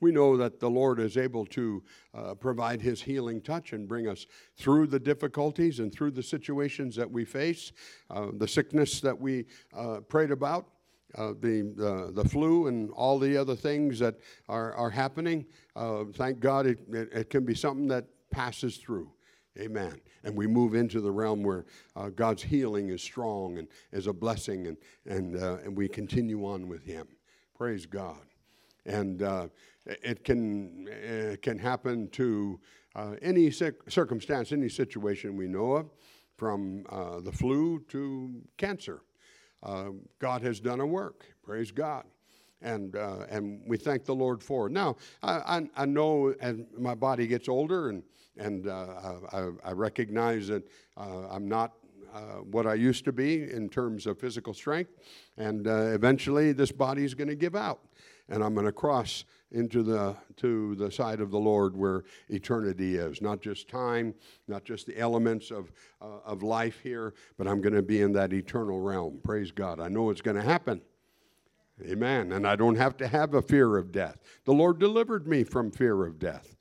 we 0.00 0.12
know 0.12 0.36
that 0.36 0.60
the 0.60 0.70
Lord 0.70 1.00
is 1.00 1.16
able 1.16 1.46
to 1.46 1.82
uh, 2.14 2.34
provide 2.34 2.80
His 2.80 3.02
healing 3.02 3.40
touch 3.40 3.72
and 3.72 3.88
bring 3.88 4.08
us 4.08 4.26
through 4.56 4.88
the 4.88 5.00
difficulties 5.00 5.78
and 5.78 5.92
through 5.92 6.10
the 6.12 6.22
situations 6.22 6.96
that 6.96 7.10
we 7.10 7.24
face, 7.24 7.72
uh, 8.10 8.28
the 8.34 8.48
sickness 8.48 9.00
that 9.00 9.18
we 9.18 9.46
uh, 9.76 10.00
prayed 10.00 10.30
about. 10.30 10.68
Uh, 11.16 11.32
the, 11.40 12.12
the 12.14 12.28
flu 12.28 12.66
and 12.66 12.90
all 12.90 13.18
the 13.18 13.36
other 13.38 13.54
things 13.54 13.98
that 13.98 14.16
are, 14.48 14.74
are 14.74 14.90
happening, 14.90 15.46
uh, 15.74 16.04
thank 16.14 16.40
God 16.40 16.66
it, 16.66 16.80
it, 16.92 17.08
it 17.12 17.30
can 17.30 17.44
be 17.44 17.54
something 17.54 17.86
that 17.86 18.04
passes 18.30 18.76
through. 18.76 19.10
Amen. 19.58 20.00
And 20.24 20.36
we 20.36 20.46
move 20.46 20.74
into 20.74 21.00
the 21.00 21.10
realm 21.10 21.42
where 21.42 21.64
uh, 21.94 22.10
God's 22.10 22.42
healing 22.42 22.90
is 22.90 23.02
strong 23.02 23.58
and 23.58 23.68
is 23.92 24.06
a 24.06 24.12
blessing, 24.12 24.66
and, 24.66 24.76
and, 25.06 25.42
uh, 25.42 25.58
and 25.64 25.76
we 25.76 25.88
continue 25.88 26.44
on 26.44 26.68
with 26.68 26.82
Him. 26.82 27.06
Praise 27.56 27.86
God. 27.86 28.20
And 28.84 29.22
uh, 29.22 29.48
it 29.86 30.24
can, 30.24 30.88
it 30.88 31.42
can 31.42 31.58
happen 31.58 32.08
to 32.10 32.60
uh, 32.94 33.14
any 33.22 33.50
circumstance, 33.50 34.52
any 34.52 34.68
situation 34.68 35.36
we 35.36 35.46
know 35.46 35.72
of, 35.72 35.90
from 36.36 36.84
uh, 36.88 37.20
the 37.20 37.32
flu 37.32 37.80
to 37.88 38.42
cancer. 38.56 39.02
Uh, 39.62 39.90
God 40.18 40.42
has 40.42 40.60
done 40.60 40.80
a 40.80 40.86
work. 40.86 41.24
Praise 41.42 41.70
God. 41.70 42.04
And, 42.62 42.96
uh, 42.96 43.26
and 43.28 43.60
we 43.66 43.76
thank 43.76 44.04
the 44.04 44.14
Lord 44.14 44.42
for 44.42 44.66
it. 44.66 44.72
Now, 44.72 44.96
I, 45.22 45.32
I, 45.32 45.82
I 45.82 45.84
know 45.84 46.34
as 46.40 46.56
my 46.78 46.94
body 46.94 47.26
gets 47.26 47.48
older 47.48 47.90
and, 47.90 48.02
and 48.38 48.66
uh, 48.66 49.20
I, 49.32 49.50
I, 49.64 49.72
recognize 49.72 50.48
that 50.48 50.62
uh, 50.96 51.26
I'm 51.30 51.48
not 51.48 51.72
uh, 52.14 52.40
what 52.50 52.66
I 52.66 52.74
used 52.74 53.04
to 53.04 53.12
be 53.12 53.50
in 53.50 53.68
terms 53.68 54.06
of 54.06 54.18
physical 54.18 54.54
strength, 54.54 54.90
and 55.36 55.66
uh, 55.66 55.88
eventually 55.92 56.52
this 56.52 56.72
body 56.72 57.04
is 57.04 57.14
going 57.14 57.28
to 57.28 57.34
give 57.34 57.54
out, 57.54 57.80
and 58.28 58.42
I'm 58.42 58.54
going 58.54 58.66
to 58.66 58.72
cross 58.72 59.24
into 59.52 59.82
the 59.82 60.16
to 60.36 60.74
the 60.74 60.90
side 60.90 61.20
of 61.20 61.30
the 61.30 61.38
Lord 61.38 61.76
where 61.76 62.04
eternity 62.28 62.96
is. 62.96 63.22
Not 63.22 63.40
just 63.40 63.68
time, 63.68 64.14
not 64.48 64.64
just 64.64 64.86
the 64.86 64.98
elements 64.98 65.50
of 65.50 65.72
uh, 66.00 66.18
of 66.24 66.42
life 66.42 66.80
here, 66.82 67.14
but 67.38 67.46
I'm 67.46 67.60
going 67.60 67.74
to 67.74 67.82
be 67.82 68.02
in 68.02 68.12
that 68.14 68.32
eternal 68.32 68.80
realm. 68.80 69.20
Praise 69.22 69.50
God. 69.50 69.80
I 69.80 69.88
know 69.88 70.10
it's 70.10 70.22
going 70.22 70.36
to 70.36 70.42
happen. 70.42 70.80
Amen. 71.84 72.32
And 72.32 72.46
I 72.46 72.56
don't 72.56 72.76
have 72.76 72.96
to 72.98 73.06
have 73.06 73.34
a 73.34 73.42
fear 73.42 73.76
of 73.76 73.92
death. 73.92 74.18
The 74.44 74.52
Lord 74.52 74.78
delivered 74.78 75.26
me 75.26 75.44
from 75.44 75.70
fear 75.70 76.06
of 76.06 76.18
death. 76.18 76.56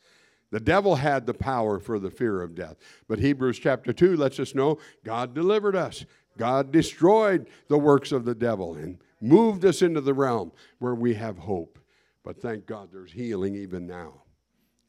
The 0.52 0.60
devil 0.60 0.95
had 0.95 1.26
the 1.26 1.34
power 1.34 1.80
for 1.80 2.00
the 2.00 2.12
fear 2.12 2.41
of 2.41 2.54
death. 2.54 2.76
But 3.08 3.19
Hebrews 3.19 3.60
chapter 3.60 3.93
2 3.93 4.17
lets 4.17 4.39
us 4.39 4.54
know 4.54 4.78
God 5.04 5.34
delivered 5.34 5.76
us. 5.76 6.06
God 6.38 6.71
destroyed 6.71 7.48
the 7.67 7.78
works 7.78 8.12
of 8.12 8.26
the 8.26 8.36
devil 8.36 8.76
and 8.76 9.00
moved 9.21 9.63
us 9.65 9.82
into 9.82 10.02
the 10.02 10.13
realm 10.13 10.52
where 10.80 10.95
we 10.95 11.13
have 11.15 11.38
hope. 11.39 11.80
But 12.26 12.42
thank 12.42 12.66
God 12.66 12.90
there's 12.92 13.12
healing 13.12 13.56
even 13.56 13.86
now. 13.86 14.24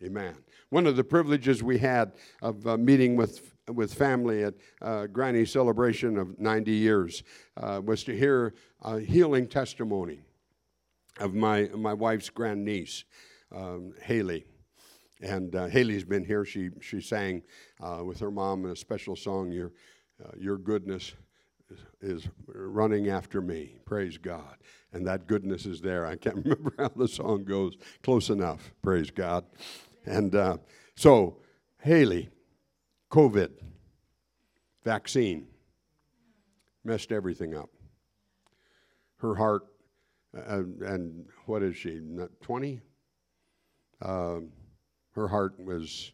Amen. 0.03 0.35
One 0.71 0.87
of 0.87 0.97
the 0.97 1.05
privileges 1.05 1.63
we 1.63 1.79
had 1.79 2.13
of 2.41 2.67
uh, 2.67 2.79
meeting 2.79 3.15
with, 3.15 3.53
with 3.69 3.93
family 3.93 4.43
at 4.43 4.55
uh, 4.81 5.07
Granny's 5.07 5.53
celebration 5.53 6.19
of 6.19 6.39
90 6.39 6.71
years 6.73 7.23
uh, 7.59 7.83
was 7.85 8.05
to 8.05 8.17
hear 8.17 8.55
a 8.83 9.01
healing 9.01 9.47
testimony 9.47 10.21
of 11.21 11.35
my, 11.35 11.69
my 11.75 11.93
wife's 11.93 12.31
grandniece, 12.31 13.05
um, 13.55 13.93
Haley. 14.03 14.47
And 15.21 15.55
uh, 15.55 15.67
Haley's 15.67 16.05
been 16.05 16.25
here. 16.25 16.45
She, 16.45 16.71
she 16.81 17.01
sang 17.03 17.43
uh, 17.81 18.03
with 18.03 18.19
her 18.21 18.31
mom 18.31 18.65
in 18.65 18.71
a 18.71 18.77
special 18.77 19.15
song, 19.15 19.53
Your, 19.53 19.73
uh, 20.25 20.33
Your 20.39 20.57
Goodness 20.57 21.15
is 22.01 22.29
running 22.47 23.09
after 23.09 23.41
me. 23.41 23.77
Praise 23.85 24.19
God. 24.19 24.57
And 24.93 25.07
that 25.07 25.27
goodness 25.27 25.67
is 25.67 25.81
there. 25.81 26.07
I 26.07 26.17
can't 26.17 26.37
remember 26.45 26.75
how 26.79 26.89
the 26.89 27.09
song 27.09 27.45
goes. 27.45 27.77
Close 28.03 28.31
enough. 28.31 28.73
Praise 28.83 29.11
God. 29.11 29.45
And 30.05 30.35
uh, 30.35 30.59
so, 30.95 31.39
Haley, 31.83 32.31
COVID, 33.11 33.51
vaccine, 34.85 35.49
messed 36.85 37.11
everything 37.11 37.55
up. 37.55 37.71
Her 39.19 39.35
heart, 39.35 39.65
uh, 40.37 40.63
and 40.83 41.27
what 41.47 41.63
is 41.63 41.77
she, 41.77 42.01
20? 42.43 42.81
Uh, 44.01 44.39
her 45.13 45.29
heart 45.29 45.59
was, 45.59 46.13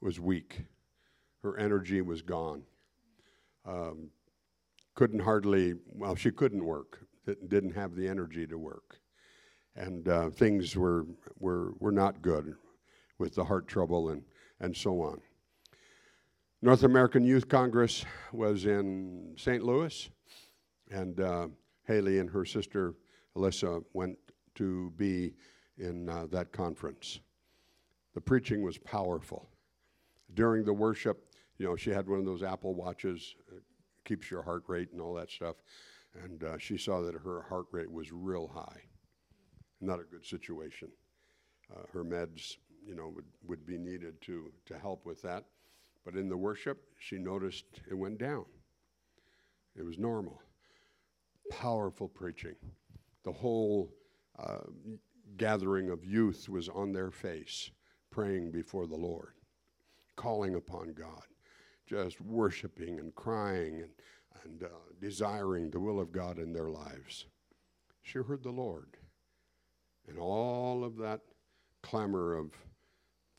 was 0.00 0.18
weak. 0.20 0.62
Her 1.42 1.58
energy 1.58 2.00
was 2.00 2.22
gone. 2.22 2.62
Um, 3.66 4.10
couldn't 4.94 5.20
hardly, 5.20 5.74
well, 5.94 6.14
she 6.14 6.30
couldn't 6.30 6.64
work, 6.64 7.00
didn't 7.48 7.74
have 7.74 7.94
the 7.94 8.06
energy 8.06 8.46
to 8.46 8.58
work. 8.58 8.98
And 9.74 10.06
uh, 10.08 10.30
things 10.30 10.76
were, 10.76 11.06
were, 11.38 11.72
were 11.78 11.92
not 11.92 12.20
good 12.20 12.54
with 13.18 13.34
the 13.34 13.44
heart 13.44 13.68
trouble 13.68 14.10
and, 14.10 14.22
and 14.60 14.76
so 14.76 15.00
on. 15.00 15.20
North 16.60 16.84
American 16.84 17.24
Youth 17.24 17.48
Congress 17.48 18.04
was 18.32 18.66
in 18.66 19.34
St. 19.36 19.64
Louis, 19.64 20.08
and 20.90 21.18
uh, 21.20 21.48
Haley 21.86 22.18
and 22.18 22.30
her 22.30 22.44
sister 22.44 22.94
Alyssa 23.36 23.82
went 23.94 24.16
to 24.54 24.92
be 24.96 25.34
in 25.78 26.08
uh, 26.08 26.26
that 26.30 26.52
conference. 26.52 27.20
The 28.14 28.20
preaching 28.20 28.62
was 28.62 28.78
powerful. 28.78 29.48
During 30.34 30.64
the 30.64 30.72
worship, 30.72 31.34
you 31.58 31.66
know, 31.66 31.76
she 31.76 31.90
had 31.90 32.08
one 32.08 32.18
of 32.18 32.26
those 32.26 32.42
Apple 32.42 32.74
watches, 32.74 33.34
keeps 34.04 34.30
your 34.30 34.42
heart 34.42 34.64
rate 34.66 34.90
and 34.92 35.00
all 35.00 35.14
that 35.14 35.30
stuff. 35.30 35.56
And 36.24 36.44
uh, 36.44 36.58
she 36.58 36.76
saw 36.76 37.00
that 37.02 37.14
her 37.14 37.42
heart 37.48 37.66
rate 37.70 37.90
was 37.90 38.12
real 38.12 38.48
high. 38.48 38.82
Not 39.80 40.00
a 40.00 40.04
good 40.04 40.24
situation. 40.24 40.88
Uh, 41.74 41.82
her 41.92 42.04
meds, 42.04 42.56
you 42.86 42.94
know, 42.94 43.08
would, 43.14 43.24
would 43.46 43.66
be 43.66 43.78
needed 43.78 44.20
to, 44.22 44.52
to 44.66 44.78
help 44.78 45.06
with 45.06 45.22
that. 45.22 45.44
But 46.04 46.14
in 46.14 46.28
the 46.28 46.36
worship, 46.36 46.82
she 46.98 47.18
noticed 47.18 47.64
it 47.90 47.94
went 47.94 48.18
down. 48.18 48.44
It 49.76 49.84
was 49.84 49.98
normal. 49.98 50.40
Powerful 51.50 52.08
preaching. 52.08 52.56
The 53.24 53.32
whole 53.32 53.90
uh, 54.38 54.66
gathering 55.36 55.90
of 55.90 56.04
youth 56.04 56.48
was 56.48 56.68
on 56.68 56.92
their 56.92 57.10
face, 57.10 57.70
praying 58.10 58.50
before 58.50 58.86
the 58.86 58.96
Lord, 58.96 59.34
calling 60.16 60.56
upon 60.56 60.92
God 60.92 61.22
just 61.86 62.20
worshiping 62.20 62.98
and 62.98 63.14
crying 63.14 63.82
and, 63.82 63.90
and 64.44 64.62
uh, 64.64 64.68
desiring 65.00 65.70
the 65.70 65.80
will 65.80 66.00
of 66.00 66.12
God 66.12 66.38
in 66.38 66.52
their 66.52 66.70
lives. 66.70 67.26
She 68.02 68.18
heard 68.18 68.42
the 68.42 68.50
Lord. 68.50 68.96
And 70.08 70.18
all 70.18 70.84
of 70.84 70.96
that 70.98 71.20
clamor 71.82 72.36
of 72.36 72.50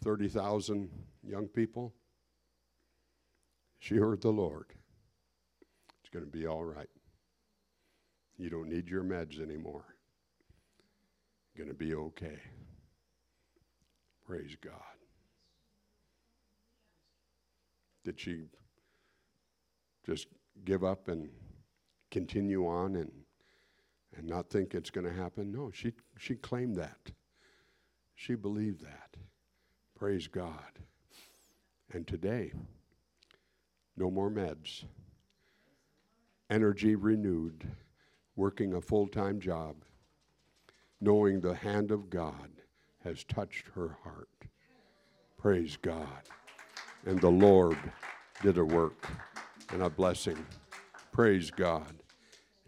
30,000 0.04 0.90
young 1.24 1.48
people, 1.48 1.94
she 3.80 3.96
heard 3.96 4.22
the 4.22 4.32
Lord. 4.32 4.68
It's 6.02 6.10
going 6.10 6.26
to 6.26 6.32
be 6.32 6.48
all 6.48 6.64
right. 6.64 6.90
You 8.38 8.50
don't 8.50 8.70
need 8.70 8.90
your 8.90 9.04
meds 9.04 9.42
anymore. 9.42 9.86
Going 11.56 11.70
to 11.70 11.76
be 11.76 11.94
okay. 11.94 12.40
Praise 14.26 14.56
God. 14.62 14.74
Did 18.04 18.20
she 18.20 18.44
just 20.06 20.28
give 20.66 20.84
up 20.84 21.08
and 21.08 21.30
continue 22.12 22.68
on 22.68 22.96
and 22.96 23.12
and 24.16 24.28
not 24.28 24.50
think 24.50 24.76
it's 24.76 24.92
going 24.92 25.08
to 25.08 25.14
happen? 25.14 25.52
No, 25.52 25.72
she 25.72 25.94
she 26.18 26.36
claimed 26.36 26.76
that. 26.76 27.12
She 28.16 28.36
believed 28.36 28.82
that. 28.82 29.16
Praise 29.98 30.28
God. 30.28 30.80
And 31.92 32.06
today, 32.06 32.52
no 33.96 34.12
more 34.12 34.30
meds. 34.30 34.84
Energy 36.50 36.96
renewed, 36.96 37.68
working 38.36 38.74
a 38.74 38.82
full 38.82 39.08
time 39.08 39.40
job, 39.40 39.78
knowing 41.00 41.40
the 41.40 41.56
hand 41.56 41.92
of 41.92 42.10
God 42.10 42.50
has 43.04 43.24
touched 43.24 43.68
her 43.76 43.98
heart. 44.04 44.30
Praise 45.38 45.78
God 45.78 46.30
and 47.06 47.20
the 47.20 47.30
Lord 47.30 47.78
did 48.42 48.58
a 48.58 48.66
work 48.66 49.08
and 49.70 49.82
a 49.82 49.90
blessing. 49.90 50.46
Praise 51.12 51.52
God. 51.52 52.02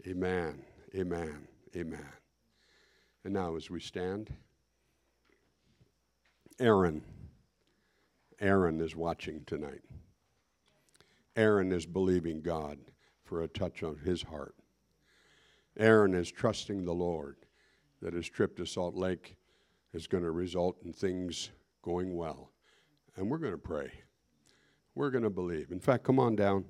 Amen. 0.06 0.62
Amen. 0.94 1.48
Amen. 1.74 2.08
And 3.24 3.34
now, 3.34 3.56
as 3.56 3.70
we 3.70 3.80
stand, 3.80 4.32
Aaron. 6.58 7.02
Aaron 8.40 8.80
is 8.80 8.94
watching 8.94 9.42
tonight. 9.46 9.82
Aaron 11.36 11.72
is 11.72 11.86
believing 11.86 12.40
God 12.40 12.78
for 13.24 13.42
a 13.42 13.48
touch 13.48 13.82
on 13.82 13.98
his 14.04 14.22
heart. 14.22 14.54
Aaron 15.78 16.14
is 16.14 16.30
trusting 16.30 16.84
the 16.84 16.94
Lord 16.94 17.36
that 18.00 18.14
his 18.14 18.28
trip 18.28 18.56
to 18.56 18.66
Salt 18.66 18.94
Lake 18.94 19.36
is 19.92 20.06
going 20.06 20.24
to 20.24 20.30
result 20.30 20.76
in 20.84 20.92
things 20.92 21.50
going 21.82 22.14
well. 22.14 22.50
And 23.16 23.30
we're 23.30 23.38
going 23.38 23.52
to 23.52 23.58
pray. 23.58 23.90
We're 24.96 25.10
going 25.10 25.24
to 25.24 25.30
believe. 25.30 25.72
In 25.72 25.78
fact, 25.78 26.04
come 26.04 26.18
on 26.18 26.36
down. 26.36 26.64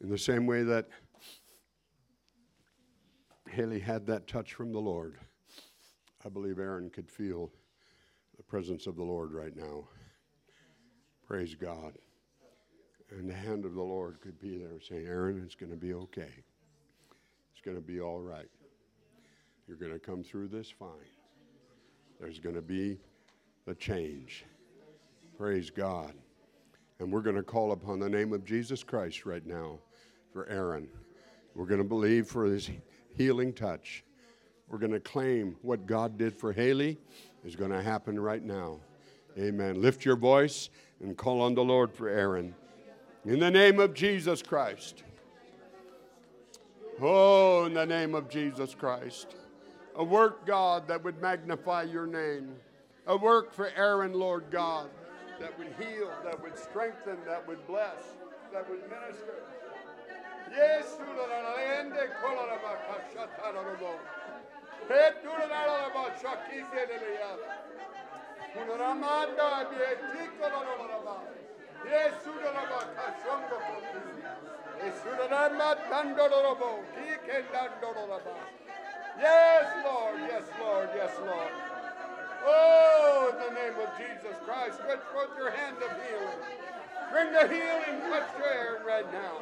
In 0.00 0.08
the 0.08 0.16
same 0.16 0.46
way 0.46 0.62
that 0.62 0.88
Haley 3.50 3.80
had 3.80 4.06
that 4.06 4.26
touch 4.26 4.54
from 4.54 4.72
the 4.72 4.80
Lord, 4.80 5.18
I 6.24 6.30
believe 6.30 6.58
Aaron 6.58 6.88
could 6.88 7.10
feel 7.10 7.52
the 8.38 8.42
presence 8.42 8.86
of 8.86 8.96
the 8.96 9.04
Lord 9.04 9.34
right 9.34 9.54
now. 9.54 9.88
Praise 11.32 11.54
God. 11.54 11.94
And 13.10 13.26
the 13.26 13.32
hand 13.32 13.64
of 13.64 13.72
the 13.72 13.80
Lord 13.80 14.20
could 14.20 14.38
be 14.38 14.58
there 14.58 14.78
saying, 14.86 15.06
Aaron, 15.06 15.40
it's 15.42 15.54
going 15.54 15.72
to 15.72 15.78
be 15.78 15.94
okay. 15.94 16.28
It's 16.28 17.62
going 17.64 17.74
to 17.74 17.82
be 17.82 18.02
all 18.02 18.20
right. 18.20 18.50
You're 19.66 19.78
going 19.78 19.94
to 19.94 19.98
come 19.98 20.22
through 20.22 20.48
this 20.48 20.68
fine. 20.68 20.90
There's 22.20 22.38
going 22.38 22.54
to 22.54 22.60
be 22.60 22.98
a 23.66 23.74
change. 23.74 24.44
Praise 25.38 25.70
God. 25.70 26.12
And 26.98 27.10
we're 27.10 27.22
going 27.22 27.36
to 27.36 27.42
call 27.42 27.72
upon 27.72 27.98
the 27.98 28.10
name 28.10 28.34
of 28.34 28.44
Jesus 28.44 28.84
Christ 28.84 29.24
right 29.24 29.46
now 29.46 29.78
for 30.34 30.46
Aaron. 30.50 30.86
We're 31.54 31.64
going 31.64 31.80
to 31.80 31.88
believe 31.88 32.26
for 32.26 32.44
his 32.44 32.68
healing 33.16 33.54
touch. 33.54 34.04
We're 34.68 34.76
going 34.76 34.92
to 34.92 35.00
claim 35.00 35.56
what 35.62 35.86
God 35.86 36.18
did 36.18 36.34
for 36.34 36.52
Haley 36.52 36.98
is 37.42 37.56
going 37.56 37.70
to 37.70 37.80
happen 37.80 38.20
right 38.20 38.42
now. 38.42 38.80
Amen. 39.38 39.80
Lift 39.80 40.04
your 40.04 40.16
voice 40.16 40.68
and 41.02 41.16
call 41.16 41.40
on 41.40 41.54
the 41.54 41.64
Lord 41.64 41.92
for 41.92 42.08
Aaron. 42.08 42.54
In 43.24 43.40
the 43.40 43.50
name 43.50 43.78
of 43.78 43.92
Jesus 43.94 44.42
Christ. 44.42 45.02
Oh, 47.00 47.64
in 47.64 47.74
the 47.74 47.86
name 47.86 48.14
of 48.14 48.28
Jesus 48.28 48.74
Christ. 48.74 49.36
A 49.96 50.04
work, 50.04 50.46
God, 50.46 50.88
that 50.88 51.02
would 51.04 51.20
magnify 51.20 51.82
your 51.82 52.06
name. 52.06 52.54
A 53.06 53.16
work 53.16 53.52
for 53.52 53.70
Aaron, 53.76 54.12
Lord 54.12 54.44
God, 54.50 54.88
that 55.40 55.58
would 55.58 55.74
heal, 55.78 56.10
that 56.24 56.40
would 56.40 56.56
strengthen, 56.56 57.18
that 57.26 57.46
would 57.46 57.66
bless, 57.66 58.14
that 58.52 58.68
would 58.70 58.82
minister. 58.88 59.42
Yes, 60.50 60.96
Yes, 79.18 79.66
Lord, 79.84 80.20
yes, 80.28 80.44
Lord, 80.60 80.88
yes, 80.94 81.12
Lord. 81.24 81.52
Oh, 82.44 83.32
in 83.32 83.38
the 83.40 83.54
name 83.56 83.76
of 83.80 83.88
Jesus 83.96 84.36
Christ, 84.44 84.74
stretch 84.84 85.04
forth 85.12 85.30
your 85.36 85.50
hand 85.50 85.76
of 85.80 85.90
healing. 86.04 86.40
Bring 87.12 87.32
the 87.32 87.46
healing 87.48 88.00
touch 88.08 88.28
to 88.36 88.44
Aaron 88.44 88.84
right 88.84 89.08
now. 89.12 89.40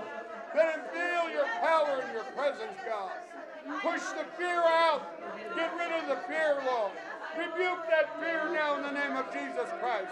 Let 0.55 0.75
him 0.75 0.85
feel 0.93 1.31
your 1.35 1.47
power 1.63 2.03
and 2.03 2.13
your 2.13 2.27
presence, 2.35 2.75
God. 2.87 3.15
Push 3.83 4.03
the 4.19 4.27
fear 4.37 4.63
out. 4.63 5.03
Get 5.57 5.71
rid 5.79 5.93
of 5.99 6.09
the 6.09 6.19
fear, 6.27 6.63
Lord. 6.67 6.93
Rebuke 7.39 7.87
that 7.89 8.11
fear 8.19 8.51
now 8.53 8.77
in 8.77 8.83
the 8.83 8.91
name 8.91 9.17
of 9.17 9.27
Jesus 9.33 9.69
Christ. 9.81 10.11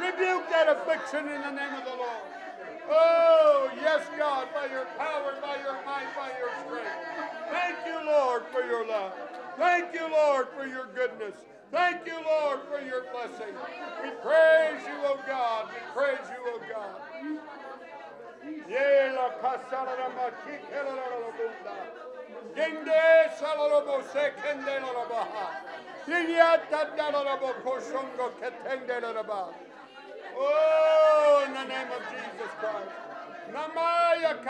Rebuke 0.00 0.48
that 0.50 0.68
affliction 0.68 1.28
in 1.28 1.40
the 1.42 1.50
name 1.52 1.74
of 1.74 1.84
the 1.84 1.96
Lord. 1.96 2.24
Oh, 2.88 3.70
yes, 3.80 4.02
God, 4.18 4.48
by 4.54 4.66
your 4.66 4.86
power, 4.96 5.34
by 5.40 5.56
your 5.62 5.76
might, 5.84 6.08
by 6.16 6.32
your 6.38 6.50
strength. 6.64 6.90
Thank 7.50 7.76
you, 7.86 8.04
Lord, 8.06 8.42
for 8.52 8.62
your 8.62 8.86
love. 8.86 9.12
Thank 9.56 9.94
you, 9.94 10.08
Lord, 10.10 10.48
for 10.56 10.66
your 10.66 10.86
goodness. 10.94 11.34
Thank 11.70 12.06
you, 12.06 12.18
Lord, 12.24 12.60
for 12.70 12.80
your 12.80 13.02
blessing. 13.12 13.54
We 14.02 14.10
praise 14.22 14.82
you, 14.86 14.98
O 15.04 15.18
God. 15.26 15.68
We 15.68 15.80
praise 15.92 16.26
you, 16.30 16.42
O 16.52 16.60
God. 16.70 17.04
La 18.68 20.08
makikela 20.08 20.94
Oh, 30.36 31.44
in 31.46 31.54
the 31.54 31.64
name 31.64 31.88
of 31.92 32.02
Jesus 32.10 32.52
Christ. 32.60 32.92
Namaya. 33.52 34.44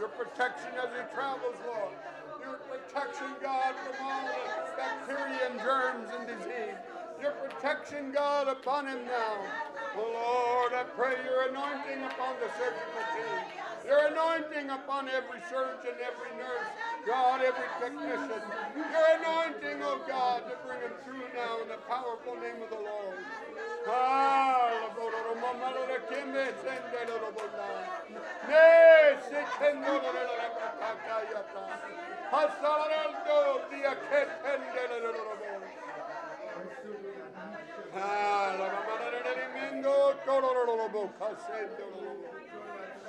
Your 0.00 0.08
protection 0.08 0.70
as 0.82 0.90
he 0.90 1.14
travels, 1.14 1.56
Lord. 1.66 1.94
Your 2.42 2.58
protection, 2.66 3.30
God, 3.42 3.74
from 3.76 4.06
all 4.06 4.26
the 4.26 4.76
bacteria 4.76 5.50
and 5.50 5.60
germs 5.60 6.08
and 6.18 6.26
disease. 6.26 6.78
Your 7.22 7.32
protection, 7.32 8.12
God, 8.12 8.48
upon 8.48 8.88
him 8.88 9.06
now. 9.06 9.38
Oh 9.96 10.02
Lord, 10.02 10.72
I 10.74 10.84
pray 10.96 11.14
your 11.24 11.48
anointing 11.50 12.02
upon 12.04 12.34
the 12.40 12.50
surgical 12.58 13.04
team. 13.14 13.63
Your 13.86 14.06
anointing 14.08 14.70
upon 14.70 15.08
every 15.08 15.40
surgeon, 15.50 15.96
every 16.00 16.32
nurse, 16.40 16.70
God, 17.06 17.40
every 17.44 17.68
technician. 17.78 18.40
Your 18.76 19.06
anointing, 19.20 19.82
oh 19.82 20.00
God, 20.08 20.42
to 20.48 20.56
bring 20.66 20.80
them 20.80 20.96
through 21.04 21.28
now 21.34 21.60
in 21.60 21.68
the 21.68 21.76
powerful 21.86 22.34
name 22.40 22.62
of 22.62 22.70
the 22.70 22.80
Lord. 22.80 23.18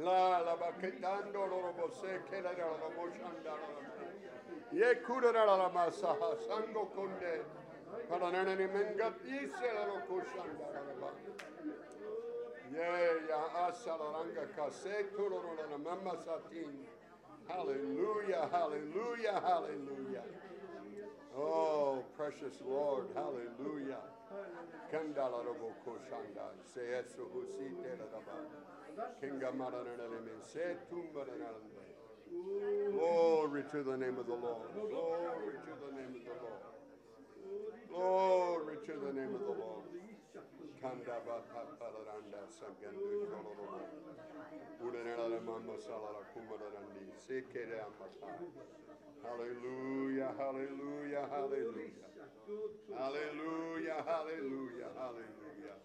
La 0.00 0.40
la 0.40 0.56
baketando 0.56 1.46
robo 1.46 1.90
se 1.92 2.22
che 2.30 2.40
la 2.40 2.52
la 2.52 2.88
moshanda 2.96 3.52
la. 3.52 3.68
Ye 4.70 5.00
kura 5.02 5.30
la 5.30 5.68
masaha 5.68 6.38
sango 6.46 6.86
konde. 6.94 7.44
Para 8.08 8.30
nene 8.30 8.54
ni 8.54 8.66
mengati 8.66 9.50
se 9.52 9.72
la 9.74 9.84
lo 9.84 10.00
kushanda 10.08 10.70
la. 10.72 11.10
Ye 12.70 13.26
ya 13.28 13.66
asa 13.66 13.96
la 13.96 14.10
ranga 14.10 14.46
kase 14.56 15.10
kuro 15.14 15.42
la 15.68 15.76
mamma 15.76 16.16
satin. 16.24 16.86
Hallelujah, 17.46 18.48
hallelujah, 18.50 19.40
hallelujah. 19.42 20.24
Oh, 21.36 22.02
precious 22.16 22.62
Lord, 22.64 23.08
hallelujah. 23.14 24.00
Kandala 24.90 25.44
robo 25.44 25.74
koshanda. 25.84 26.54
Se 26.72 26.80
eso 26.80 27.28
husite 27.34 27.98
la. 27.98 28.79
Glory 32.92 33.62
to 33.70 33.82
the 33.82 33.96
name 33.96 34.18
of 34.18 34.26
the 34.26 34.34
Lord. 34.34 34.68
Glory 34.74 35.54
to 35.66 35.72
the 35.82 35.90
name 35.96 36.14
of 36.16 36.24
the 36.24 36.36
Lord. 36.44 36.62
Glory 37.88 38.76
to 38.86 38.92
the 38.92 39.12
name 39.12 39.34
of 39.34 39.40
the 39.40 39.54
Lord. 39.62 39.84
Kanda 40.80 41.16
bata 41.26 41.62
palaranda 41.80 42.40
sagandu 42.48 43.26
kolorobo. 43.28 43.80
Udanela 44.80 45.40
mama 45.44 45.76
salara 45.78 46.22
kumarandi 46.32 47.04
sekere 47.16 47.80
amata. 47.84 48.30
Hallelujah, 49.22 50.32
Hallelujah, 50.38 51.26
hallelujah, 51.28 51.28
hallelujah. 51.30 52.08
Hallelujah, 52.96 54.02
hallelujah, 54.06 54.90
hallelujah. 54.96 55.76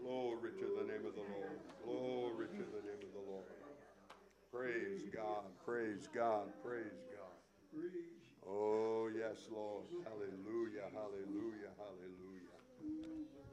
Glory 0.00 0.52
to 0.52 0.66
the 0.78 0.84
name 0.86 1.06
of 1.06 1.14
the 1.14 1.26
Lord. 1.26 1.58
Glory 1.84 2.46
to 2.46 2.64
the 2.64 2.82
name 2.86 3.02
of 3.02 3.12
the 3.12 3.30
Lord. 3.30 3.44
Praise 4.52 5.02
God, 5.14 5.44
praise 5.64 6.08
God, 6.14 6.46
praise 6.64 7.02
God. 7.12 7.82
Oh, 8.48 9.08
yes, 9.14 9.36
Lord. 9.52 9.84
Hallelujah, 10.04 10.88
hallelujah, 10.94 11.72
hallelujah. 11.76 12.38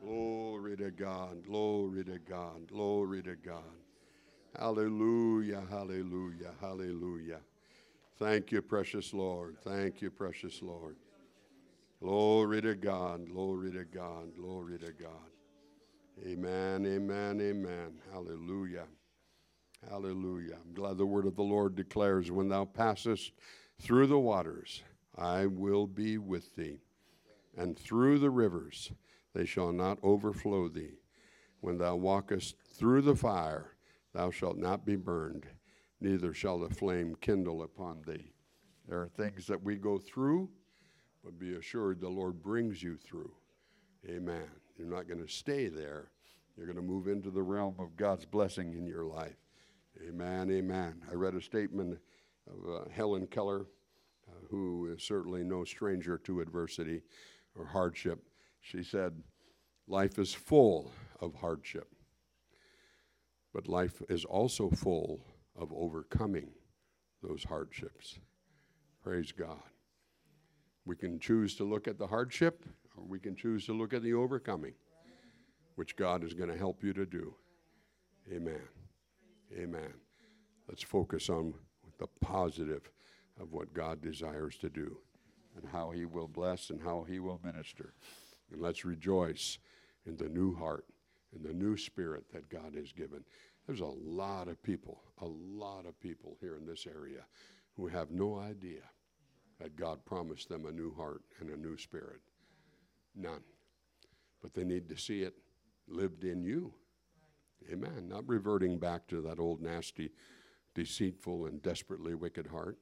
Glory 0.01 0.77
to 0.77 0.91
God, 0.91 1.43
glory 1.45 2.05
to 2.05 2.19
God, 2.19 2.67
glory 2.67 3.23
to 3.23 3.35
God. 3.35 3.63
Hallelujah, 4.57 5.63
hallelujah, 5.69 6.51
hallelujah. 6.61 7.39
Thank 8.17 8.51
you, 8.51 8.61
precious 8.61 9.13
Lord. 9.13 9.57
Thank 9.63 10.01
you, 10.01 10.09
precious 10.11 10.61
Lord. 10.61 10.95
Glory 12.01 12.61
to 12.61 12.75
God, 12.75 13.29
glory 13.29 13.71
to 13.71 13.83
God, 13.83 14.35
glory 14.37 14.77
to 14.79 14.93
God. 14.93 15.34
Amen, 16.23 16.85
amen, 16.85 17.41
amen. 17.41 17.99
Hallelujah. 18.11 18.85
Hallelujah. 19.89 20.57
I'm 20.63 20.73
glad 20.73 20.97
the 20.97 21.05
word 21.05 21.25
of 21.25 21.35
the 21.35 21.43
Lord 21.43 21.75
declares, 21.75 22.31
When 22.31 22.47
thou 22.47 22.65
passest 22.65 23.33
through 23.81 24.07
the 24.07 24.19
waters, 24.19 24.81
I 25.17 25.45
will 25.45 25.87
be 25.87 26.17
with 26.17 26.55
thee, 26.55 26.79
and 27.57 27.77
through 27.77 28.19
the 28.19 28.29
rivers, 28.29 28.91
they 29.33 29.45
shall 29.45 29.73
not 29.73 29.99
overflow 30.03 30.69
thee. 30.69 30.99
When 31.59 31.77
thou 31.77 31.95
walkest 31.95 32.55
through 32.73 33.01
the 33.01 33.15
fire, 33.15 33.75
thou 34.13 34.31
shalt 34.31 34.57
not 34.57 34.85
be 34.85 34.95
burned, 34.95 35.45
neither 35.99 36.33
shall 36.33 36.59
the 36.59 36.73
flame 36.73 37.15
kindle 37.19 37.63
upon 37.63 38.03
thee. 38.07 38.31
There 38.87 39.01
are 39.01 39.09
things 39.09 39.47
that 39.47 39.63
we 39.63 39.75
go 39.75 39.97
through, 39.97 40.49
but 41.23 41.39
be 41.39 41.55
assured 41.55 41.99
the 41.99 42.07
Lord 42.09 42.41
brings 42.41 42.81
you 42.81 42.95
through. 42.95 43.31
Amen. 44.07 44.64
You're 44.77 44.87
not 44.87 45.07
going 45.07 45.25
to 45.25 45.31
stay 45.31 45.67
there. 45.67 46.09
You're 46.57 46.65
going 46.65 46.77
to 46.77 46.81
move 46.81 47.07
into 47.07 47.31
the 47.31 47.43
realm 47.43 47.75
of 47.79 47.95
God's 47.97 48.25
blessing 48.25 48.73
in 48.73 48.85
your 48.85 49.05
life. 49.05 49.37
Amen, 50.07 50.51
amen. 50.51 51.01
I 51.09 51.15
read 51.15 51.35
a 51.35 51.41
statement 51.41 51.97
of 52.47 52.69
uh, 52.69 52.89
Helen 52.89 53.27
Keller, 53.27 53.67
uh, 54.27 54.47
who 54.49 54.93
is 54.93 55.03
certainly 55.03 55.43
no 55.43 55.63
stranger 55.63 56.17
to 56.19 56.41
adversity 56.41 57.01
or 57.57 57.65
hardship. 57.65 58.19
She 58.61 58.83
said, 58.83 59.13
Life 59.87 60.17
is 60.17 60.33
full 60.33 60.91
of 61.21 61.35
hardship, 61.35 61.87
but 63.53 63.67
life 63.67 64.01
is 64.09 64.25
also 64.25 64.69
full 64.69 65.21
of 65.55 65.71
overcoming 65.71 66.49
those 67.21 67.43
hardships. 67.43 68.19
Praise 69.03 69.31
God. 69.31 69.61
We 70.85 70.95
can 70.95 71.19
choose 71.19 71.55
to 71.55 71.63
look 71.63 71.87
at 71.87 71.97
the 71.97 72.07
hardship, 72.07 72.65
or 72.97 73.03
we 73.05 73.19
can 73.19 73.35
choose 73.35 73.65
to 73.65 73.73
look 73.73 73.93
at 73.93 74.03
the 74.03 74.13
overcoming, 74.13 74.73
which 75.75 75.95
God 75.95 76.23
is 76.23 76.33
going 76.33 76.49
to 76.49 76.57
help 76.57 76.83
you 76.83 76.93
to 76.93 77.05
do. 77.05 77.35
Amen. 78.31 78.61
Amen. 79.57 79.93
Let's 80.67 80.83
focus 80.83 81.29
on 81.29 81.53
the 81.99 82.07
positive 82.21 82.89
of 83.39 83.51
what 83.51 83.73
God 83.73 84.01
desires 84.01 84.57
to 84.57 84.69
do 84.69 84.97
and 85.55 85.69
how 85.71 85.91
He 85.91 86.05
will 86.05 86.27
bless 86.27 86.69
and 86.69 86.81
how 86.81 87.05
He 87.07 87.19
will 87.19 87.39
minister. 87.43 87.93
And 88.51 88.61
let's 88.61 88.85
rejoice 88.85 89.59
in 90.05 90.17
the 90.17 90.29
new 90.29 90.55
heart 90.55 90.85
and 91.33 91.43
the 91.43 91.53
new 91.53 91.77
spirit 91.77 92.25
that 92.33 92.49
God 92.49 92.73
has 92.75 92.91
given. 92.91 93.23
There's 93.67 93.81
a 93.81 93.85
lot 93.85 94.47
of 94.47 94.61
people, 94.63 95.01
a 95.21 95.25
lot 95.25 95.85
of 95.85 95.99
people 95.99 96.37
here 96.39 96.57
in 96.57 96.65
this 96.65 96.87
area 96.87 97.25
who 97.75 97.87
have 97.87 98.11
no 98.11 98.39
idea 98.39 98.81
that 99.59 99.75
God 99.75 100.03
promised 100.05 100.49
them 100.49 100.65
a 100.65 100.71
new 100.71 100.93
heart 100.93 101.21
and 101.39 101.49
a 101.49 101.57
new 101.57 101.77
spirit. 101.77 102.21
None. 103.15 103.41
But 104.41 104.53
they 104.53 104.63
need 104.63 104.89
to 104.89 104.97
see 104.97 105.21
it 105.21 105.35
lived 105.87 106.23
in 106.23 106.43
you. 106.43 106.73
Amen. 107.71 108.07
Not 108.07 108.27
reverting 108.27 108.77
back 108.77 109.07
to 109.07 109.21
that 109.21 109.39
old 109.39 109.61
nasty, 109.61 110.11
deceitful, 110.73 111.45
and 111.45 111.61
desperately 111.61 112.13
wicked 112.13 112.47
heart. 112.47 112.77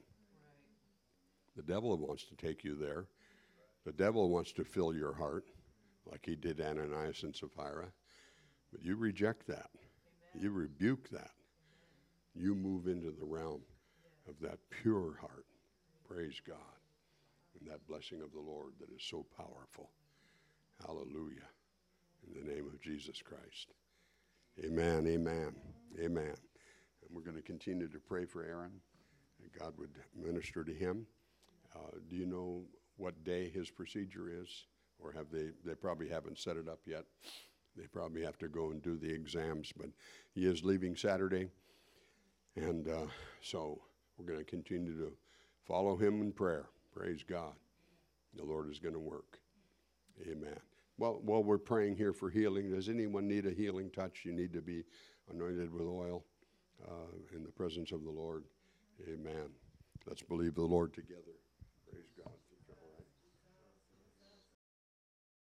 The 1.55 1.63
devil 1.63 1.95
wants 1.97 2.25
to 2.25 2.35
take 2.35 2.63
you 2.63 2.75
there. 2.75 3.05
The 3.85 3.91
devil 3.91 4.29
wants 4.29 4.51
to 4.53 4.63
fill 4.63 4.93
your 4.93 5.13
heart 5.13 5.45
like 6.09 6.25
he 6.25 6.35
did 6.35 6.59
Ananias 6.59 7.23
and 7.23 7.35
Sapphira. 7.35 7.91
But 8.71 8.83
you 8.83 8.95
reject 8.95 9.47
that. 9.47 9.69
You 10.33 10.51
rebuke 10.51 11.09
that. 11.09 11.31
You 12.33 12.55
move 12.55 12.87
into 12.87 13.11
the 13.11 13.25
realm 13.25 13.61
of 14.27 14.39
that 14.41 14.57
pure 14.69 15.15
heart. 15.21 15.45
Praise 16.07 16.41
God. 16.45 16.57
And 17.59 17.69
that 17.69 17.85
blessing 17.87 18.21
of 18.21 18.31
the 18.33 18.39
Lord 18.39 18.73
that 18.79 18.89
is 18.89 19.03
so 19.03 19.25
powerful. 19.37 19.91
Hallelujah. 20.81 21.47
In 22.27 22.33
the 22.33 22.53
name 22.53 22.67
of 22.67 22.81
Jesus 22.81 23.21
Christ. 23.21 23.73
Amen, 24.63 25.07
amen, 25.07 25.55
amen. 25.99 26.35
And 26.35 27.09
we're 27.11 27.21
going 27.21 27.37
to 27.37 27.41
continue 27.41 27.87
to 27.87 27.99
pray 27.99 28.25
for 28.25 28.43
Aaron, 28.43 28.71
God 29.59 29.73
would 29.77 29.91
minister 30.15 30.63
to 30.63 30.73
him. 30.73 31.05
Uh, 31.75 31.97
do 32.09 32.15
you 32.15 32.25
know 32.25 32.63
what 32.97 33.23
day 33.23 33.49
his 33.49 33.69
procedure 33.69 34.29
is? 34.29 34.65
Or 34.99 35.11
have 35.11 35.27
they, 35.31 35.49
they 35.65 35.75
probably 35.75 36.07
haven't 36.07 36.39
set 36.39 36.57
it 36.57 36.69
up 36.69 36.79
yet. 36.85 37.03
They 37.75 37.87
probably 37.87 38.23
have 38.23 38.37
to 38.37 38.47
go 38.47 38.71
and 38.71 38.81
do 38.81 38.97
the 38.97 39.11
exams, 39.11 39.73
but 39.75 39.89
he 40.33 40.45
is 40.45 40.63
leaving 40.63 40.95
Saturday. 40.95 41.49
And 42.55 42.87
uh, 42.87 43.07
so 43.41 43.81
we're 44.17 44.27
going 44.27 44.39
to 44.39 44.45
continue 44.45 44.95
to 44.97 45.11
follow 45.65 45.95
him 45.97 46.21
in 46.21 46.31
prayer. 46.31 46.67
Praise 46.95 47.23
God. 47.27 47.53
The 48.35 48.43
Lord 48.43 48.69
is 48.71 48.79
going 48.79 48.93
to 48.93 48.99
work. 48.99 49.39
Amen. 50.21 50.59
Well, 50.97 51.19
while 51.23 51.43
we're 51.43 51.57
praying 51.57 51.97
here 51.97 52.13
for 52.13 52.29
healing, 52.29 52.71
does 52.71 52.87
anyone 52.87 53.27
need 53.27 53.45
a 53.45 53.51
healing 53.51 53.89
touch? 53.89 54.21
You 54.25 54.31
need 54.31 54.53
to 54.53 54.61
be 54.61 54.83
anointed 55.31 55.71
with 55.73 55.83
oil 55.83 56.23
uh, 56.87 57.35
in 57.35 57.43
the 57.43 57.51
presence 57.51 57.91
of 57.91 58.03
the 58.03 58.11
Lord. 58.11 58.43
Amen. 59.07 59.49
Let's 60.05 60.21
believe 60.21 60.55
the 60.55 60.61
Lord 60.61 60.93
together. 60.93 61.39
Praise 61.89 62.11
God. 62.17 62.33